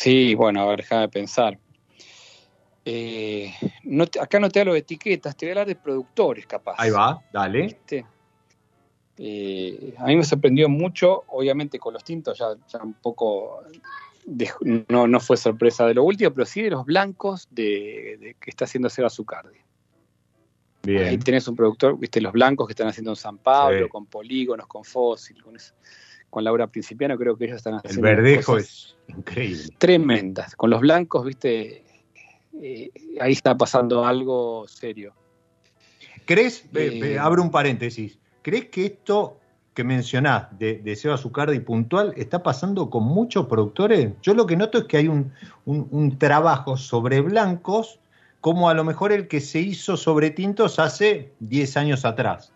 [0.00, 1.58] Sí, bueno, a ver, déjame pensar.
[2.86, 6.46] eh, no te- acá no te hablo de etiquetas, te voy a hablar de productores,
[6.46, 6.76] capaz.
[6.78, 7.62] Ahí va, dale.
[7.62, 8.06] ¿viste?
[9.18, 13.62] Eh, a mí me sorprendió mucho, obviamente con los tintos ya, ya un poco
[14.24, 14.50] de-
[14.88, 18.48] no, no fue sorpresa de lo último, pero sí de los blancos de, de que
[18.48, 19.58] está haciendo Seba Zucardi.
[20.86, 21.20] Ahí Bien.
[21.22, 23.90] tenés un productor, viste, los blancos que están haciendo en San Pablo, Sí.
[23.90, 25.74] con polígonos, con fósil, con, eso-
[26.30, 29.62] con Laura Principiano, creo que ellos están El haciendo verdejo cosas es increíble.
[29.78, 30.54] tremendas.
[30.56, 31.84] Con los blancos, viste,
[32.62, 35.12] eh, ahí está pasando algo serio.
[36.24, 39.36] ¿Crees, Eh, abro un paréntesis, ¿crees que esto
[39.74, 44.12] que mencionás de, de Seba Zucardi puntual está pasando con muchos productores?
[44.22, 45.32] Yo lo que noto es que hay un,
[45.64, 47.98] un- un trabajo sobre blancos
[48.40, 52.52] como a lo mejor el que se hizo sobre tintos hace 10 años atrás.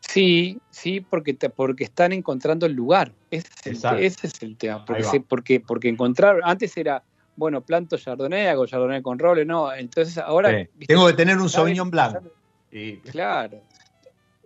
[0.00, 3.12] Sí, sí, porque, te- porque están encontrando el lugar.
[3.30, 4.84] Ese es el, ese es el tema.
[4.84, 7.02] Porque, se- porque, porque encontrar, antes era,
[7.36, 9.72] bueno, planto Chardonnay, hago Chardonnay con roble, no.
[9.72, 10.50] Entonces ahora.
[10.50, 10.68] Sí.
[10.74, 10.94] ¿viste?
[10.94, 12.12] Tengo que tener un Sauvignon Blanc.
[12.14, 12.32] saben-
[12.72, 13.60] Y- Claro.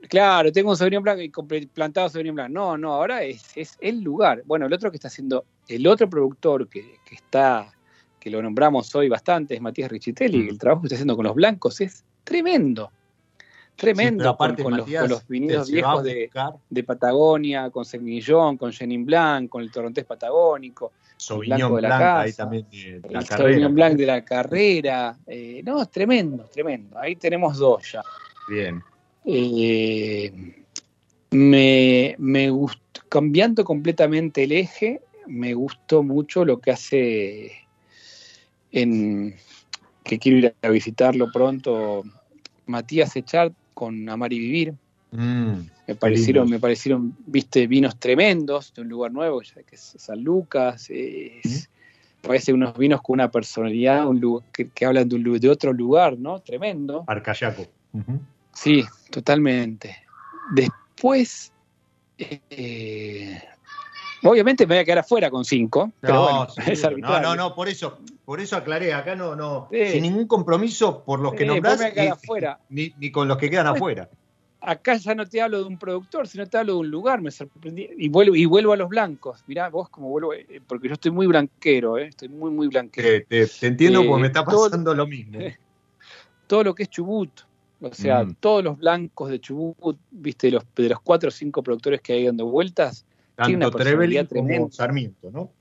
[0.08, 1.30] Claro, tengo un Sauvignon Blanc y
[1.66, 2.50] plantado Sauvignon Blanc.
[2.50, 4.42] No, no, ahora es, es el lugar.
[4.44, 7.72] Bueno, el otro que está haciendo, el otro productor que, que está,
[8.20, 10.42] que lo nombramos hoy bastante, es Matías Richitelli.
[10.44, 10.48] Mm.
[10.50, 12.90] El trabajo que está haciendo con los blancos es tremendo.
[13.76, 14.36] Tremendo.
[14.38, 19.62] Sí, con- los, con los vinilos viejos de, Patagonia, con Semillón, con Chenin Blanc, con
[19.62, 23.36] el Torrontés Patagónico, Sauvignon blanco de la Blanc, casa, ahí también de la el carrera.
[23.36, 25.18] Sauvignon Blanc de la carrera.
[25.26, 26.98] Eh, no, es tremendo, tremendo.
[26.98, 28.02] Ahí tenemos dos ya.
[28.48, 28.82] Bien.
[29.24, 30.32] Eh,
[31.30, 37.52] me, me gustó, cambiando completamente el eje, me gustó mucho lo que hace
[38.70, 39.34] en
[40.04, 42.02] que quiero ir a visitarlo pronto,
[42.66, 44.74] Matías Echart con Amar y Vivir.
[45.10, 45.52] Mm,
[45.86, 50.22] Me parecieron, me parecieron, viste, vinos tremendos de un lugar nuevo, ya que es San
[50.22, 50.86] Lucas.
[50.88, 51.68] es-
[52.22, 55.50] Parece unos vinos con una personalidad, un lugar, que, que hablan de, un, lu- de
[55.50, 56.40] otro lugar, ¿no?
[56.40, 57.04] Tremendo.
[57.06, 57.66] Arcayaco.
[58.54, 59.94] Sí, totalmente.
[60.54, 61.52] Después,
[62.16, 63.42] eh,
[64.22, 67.68] obviamente me voy a quedar afuera con cinco, pero bueno, es no, no, no, por
[67.68, 69.86] eso, por eso aclaré, acá no, no, Sí.
[69.92, 72.58] sin ningún compromiso por los que Sí, nombrás, ni- afuera.
[72.68, 74.08] Ni, ni con los que quedan afuera.
[74.60, 77.30] Acá ya no te hablo de un productor, sino te hablo de un lugar, me
[77.30, 77.86] sorprendí.
[77.98, 79.44] Y vuelvo, y vuelvo a los blancos.
[79.46, 83.06] Mirá, vos como vuelvo, eh, porque yo estoy muy blanquero, eh, estoy muy, muy blanquero.
[83.06, 85.38] Te, te- te entiendo Eh, porque me está todo- pasando lo mismo.
[86.46, 87.40] todo lo que es Chubut.
[87.80, 88.36] O sea, Mm.
[88.40, 92.14] todos los blancos de Chubut, viste, de los, de los cuatro o cinco productores que
[92.14, 93.04] hay dando vueltas,
[93.36, 94.72] tiene una Tanto Trevelin personalidad como.
[94.72, 95.52] Sarmiento, ¿no?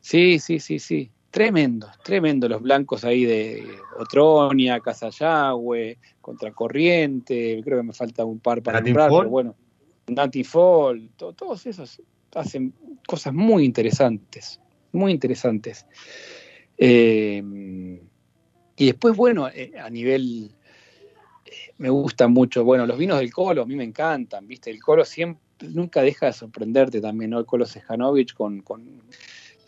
[0.00, 1.10] Sí, sí, sí, sí.
[1.30, 3.62] Tremendo, tremendo los blancos ahí de
[3.98, 9.54] Otronia, Casayagüe, Contracorriente, creo que me falta un par para nombrar, pero bueno,
[10.06, 12.00] Natifol, to- todos esos
[12.34, 12.72] hacen
[13.06, 14.58] cosas muy interesantes,
[14.92, 15.84] muy interesantes.
[16.78, 17.42] Eh,
[18.76, 20.50] y después, bueno, eh, a nivel,
[21.44, 24.70] eh, me gusta mucho, bueno, los vinos del Colo, a mí me encantan, ¿viste?
[24.70, 27.38] El Colo siempre, nunca deja de sorprenderte también, ¿no?
[27.38, 29.02] El Colo Sejanovic con, con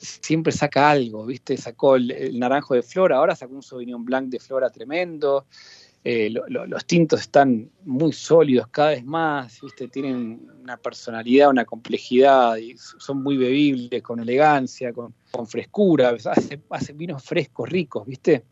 [0.01, 1.57] siempre saca algo, ¿viste?
[1.57, 5.47] Sacó el, el naranjo de flora, ahora sacó un Sauvignon Blanc de flora tremendo.
[6.03, 9.89] Eh, lo- lo- los tintos están muy sólidos cada vez más, ¿viste?
[9.89, 16.09] Tienen una personalidad, una complejidad, y son muy bebibles, con elegancia, con, con frescura.
[16.25, 18.45] Hace, hace vinos frescos, ricos, ¿viste?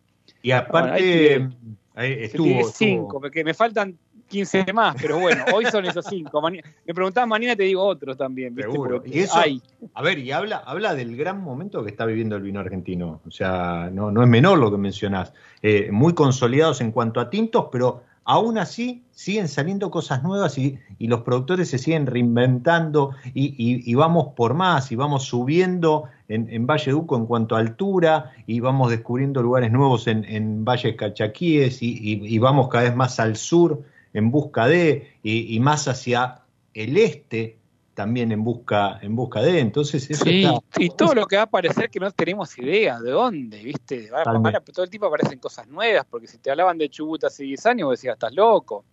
[0.43, 1.49] Y aparte, Bueno, ahí tiré-
[1.95, 3.99] ahí Te estuvo, estuvo- cinco, porque me faltan
[4.29, 6.41] 15 más, pero bueno, hoy son esos cinco.
[6.41, 8.71] Maña- me preguntás mañana te digo otros también, ¿viste?
[8.71, 9.03] Seguro.
[9.05, 9.61] Y eso- hay.
[9.95, 13.21] A ver, y habla, habla del gran momento que está viviendo el vino argentino.
[13.27, 15.33] O sea, no, no es menor lo que mencionás.
[15.63, 20.79] Eh, muy consolidados en cuanto a tintos, pero aún así siguen saliendo cosas nuevas y,
[20.99, 26.05] y los productores se siguen reinventando y, y- y vamos por más y vamos subiendo
[26.29, 30.63] en, en Valle Duco en cuanto a altura y vamos descubriendo lugares nuevos en, en
[30.65, 35.89] Valle Cachaquíes y vamos cada vez más al sur en busca de y, y más
[35.89, 36.43] hacia
[36.75, 37.59] el este
[37.95, 41.43] también en busca en busca de entonces eso Sí, está y todo lo que va
[41.43, 44.11] a aparecer que no tenemos idea de dónde, ¿viste?
[44.11, 44.25] Va-
[44.73, 47.87] todo el tiempo aparecen cosas nuevas, porque si te hablaban de Chubut hace 10 años,
[47.87, 48.85] vos decías, estás loco,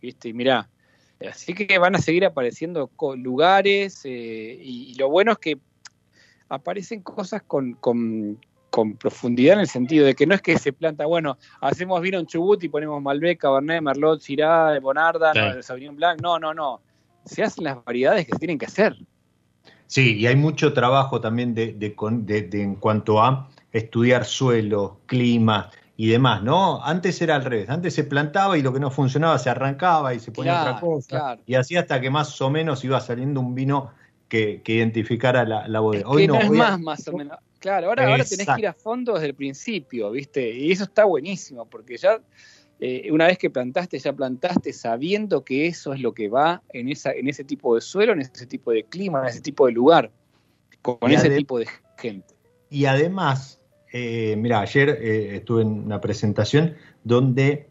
[0.00, 0.28] ¿viste?
[0.28, 0.68] Y mirá,
[1.28, 5.58] así que van a seguir apareciendo lugares, eh, y, y lo bueno es que
[6.48, 8.38] aparecen cosas con, con,
[8.76, 12.18] con profundidad en el sentido de que no es que se planta, bueno, hacemos vino
[12.18, 15.62] en Chubut y ponemos Malbec, Cabernet, Merlot, Syrah, Bonarda, Sí.
[15.62, 16.82] Sauvignon Blanc, no, no, no.
[17.24, 18.94] Se hacen las variedades que se tienen que hacer.
[19.86, 24.98] Sí, y hay mucho trabajo también de, de de- de- en cuanto a estudiar suelo,
[25.06, 26.84] clima y demás, ¿no?
[26.84, 30.20] Antes era al revés, antes se plantaba y lo que no funcionaba se arrancaba y
[30.20, 31.08] se ponía Claro, otra cosa.
[31.08, 31.40] claro.
[31.46, 33.90] Y así hasta que más o menos iba saliendo un vino
[34.28, 36.04] que, que identificara la, la Es bodega.
[36.04, 37.38] que Hoy no, no, es hoy más, más o menos.
[37.66, 40.56] Claro, ahora, ahora tenés que ir a fondo desde el principio, ¿viste?
[40.56, 42.20] Y eso está buenísimo, porque ya
[42.78, 46.88] eh, una vez que plantaste, ya plantaste sabiendo que eso es lo que va en,
[46.88, 49.72] esa, en ese tipo de suelo, en ese tipo de clima, en ese tipo de
[49.72, 50.12] lugar,
[50.80, 51.66] con Y ese tipo de
[51.98, 52.36] gente.
[52.70, 53.58] Y además,
[53.92, 57.66] eh, mira, ayer eh, estuve en una presentación donde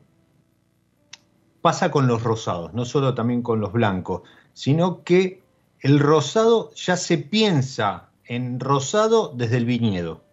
[1.61, 5.41] pasa con los rosados, no solo también con los blancos, sino que
[5.79, 10.23] el rosado ya se piensa en rosado desde el viñedo.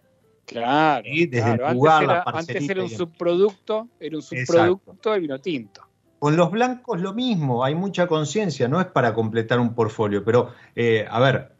[0.45, 1.67] Claro, Sí, desde claro.
[1.67, 4.45] el lugar, antes, era, antes era un subproducto, era un Exacto.
[4.45, 5.81] subproducto del vino tinto.
[6.19, 10.51] Con los blancos lo mismo, hay mucha conciencia, no es para completar un portfolio, pero
[10.75, 11.53] eh, a ver,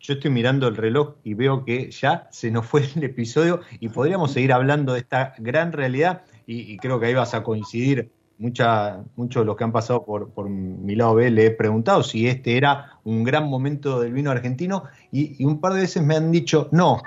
[0.00, 3.88] yo estoy mirando el reloj y veo que ya se nos fue el episodio y
[3.88, 8.10] podríamos seguir hablando de esta gran realidad y, y creo que ahí vas a coincidir.
[8.38, 12.02] Mucha, muchos de los que han pasado por, por mi lado B le he preguntado
[12.02, 16.02] si este era un gran momento del vino argentino y, y un par de veces
[16.02, 17.00] me han dicho, no,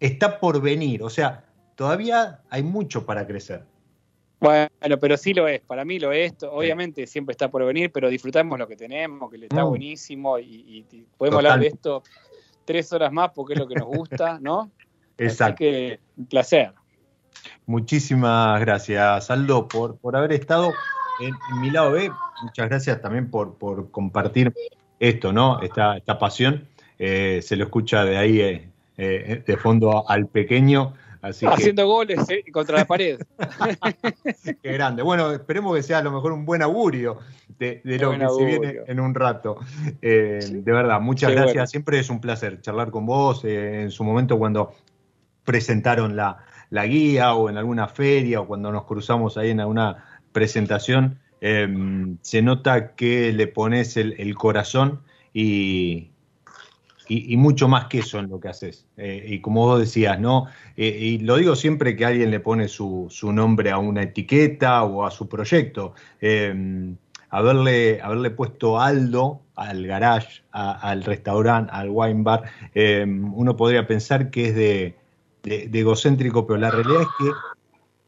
[0.00, 1.44] está por venir, o sea,
[1.74, 3.64] todavía hay mucho para crecer.
[4.40, 8.10] Bueno, pero sí lo es, para mí lo es, obviamente siempre está por venir, pero
[8.10, 9.68] disfrutamos lo que tenemos, que le está Mm.
[9.68, 10.84] buenísimo y,
[11.16, 11.52] podemos Total.
[11.52, 12.02] hablar de esto
[12.66, 14.70] tres horas más porque es lo que nos gusta, ¿no?
[15.18, 15.56] Así Exacto.
[15.56, 16.72] que un placer.
[17.66, 20.72] Muchísimas gracias, Aldo, por, por haber estado
[21.20, 22.10] en, en mi lado B.
[22.42, 24.52] Muchas gracias también por, por compartir
[25.00, 25.60] esto, ¿no?
[25.62, 26.68] Esta, esta pasión.
[26.98, 30.94] Eh, se lo escucha de ahí eh, eh, de fondo al pequeño.
[31.22, 32.20] Así que Haciendo goles
[32.52, 33.18] contra la pared.
[34.62, 35.02] qué grande.
[35.02, 37.18] Bueno, esperemos que sea a lo mejor un buen augurio
[37.58, 38.60] de, de lo que se augurio.
[38.60, 39.58] viene en un rato.
[40.02, 41.54] De verdad, muchas gracias.
[41.54, 41.66] bueno.
[41.66, 43.42] Siempre es un placer charlar con vos.
[43.46, 44.74] en su momento cuando
[45.44, 46.44] presentaron la,
[46.74, 51.68] la guía o en alguna feria o cuando nos cruzamos ahí en alguna presentación, eh,
[52.20, 55.00] se nota que le pones el, corazón
[55.32, 56.10] y,
[57.08, 58.88] y, mucho más que eso en lo que haces.
[58.96, 60.46] Eh, y como vos decías, ¿no?
[60.76, 64.82] Eh, y lo digo siempre que alguien le pone su, su nombre a una etiqueta
[64.82, 65.94] o a su proyecto.
[66.20, 66.96] Eh,
[67.34, 72.44] haberle, haberle puesto Aldo al garage, al restaurante, al wine bar,
[72.74, 74.96] eh, uno podría pensar que es de,
[75.44, 77.36] de- de egocéntrico, pero la realidad es que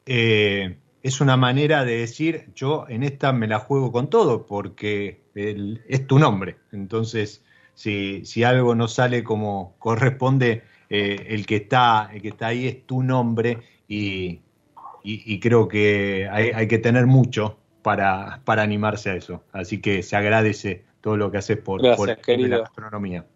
[0.06, 5.22] eh, es una manera de decir, yo en esta me la juego con todo, porque
[5.34, 6.56] el- es tu nombre.
[6.72, 12.48] Entonces, si, si algo no sale como corresponde, eh, el, que está, el que está
[12.48, 13.58] ahí es tu nombre
[13.88, 14.40] y,
[15.04, 19.44] y- y creo que hay, hay que tener mucho para, para animarse a eso.
[19.52, 23.26] Así que se agradece todo lo que haces por, Gracias, por la gastronomía.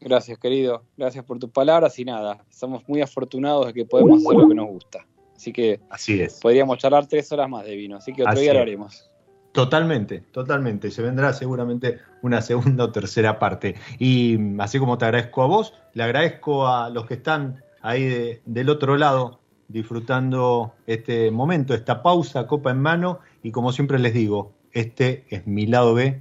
[0.00, 0.84] Gracias, querido.
[0.96, 2.44] Gracias por tus palabras y nada.
[2.50, 5.06] Somos muy afortunados de que podemos hacer lo que nos gusta.
[5.36, 6.40] Así que Así es.
[6.40, 7.96] podríamos charlar tres horas más de vino.
[7.96, 9.08] Así que otro Así día lo haremos.
[9.52, 10.90] Totalmente, totalmente.
[10.90, 13.74] Se vendrá seguramente una segunda o tercera parte.
[13.98, 18.42] Y así como te agradezco a vos, le agradezco a los que están ahí de-
[18.46, 23.20] del otro lado disfrutando este momento, esta pausa, copa en mano.
[23.42, 26.20] Y como siempre les digo, este es mi lado B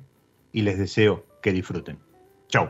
[0.52, 2.00] y les deseo que disfruten.
[2.48, 2.70] Chau.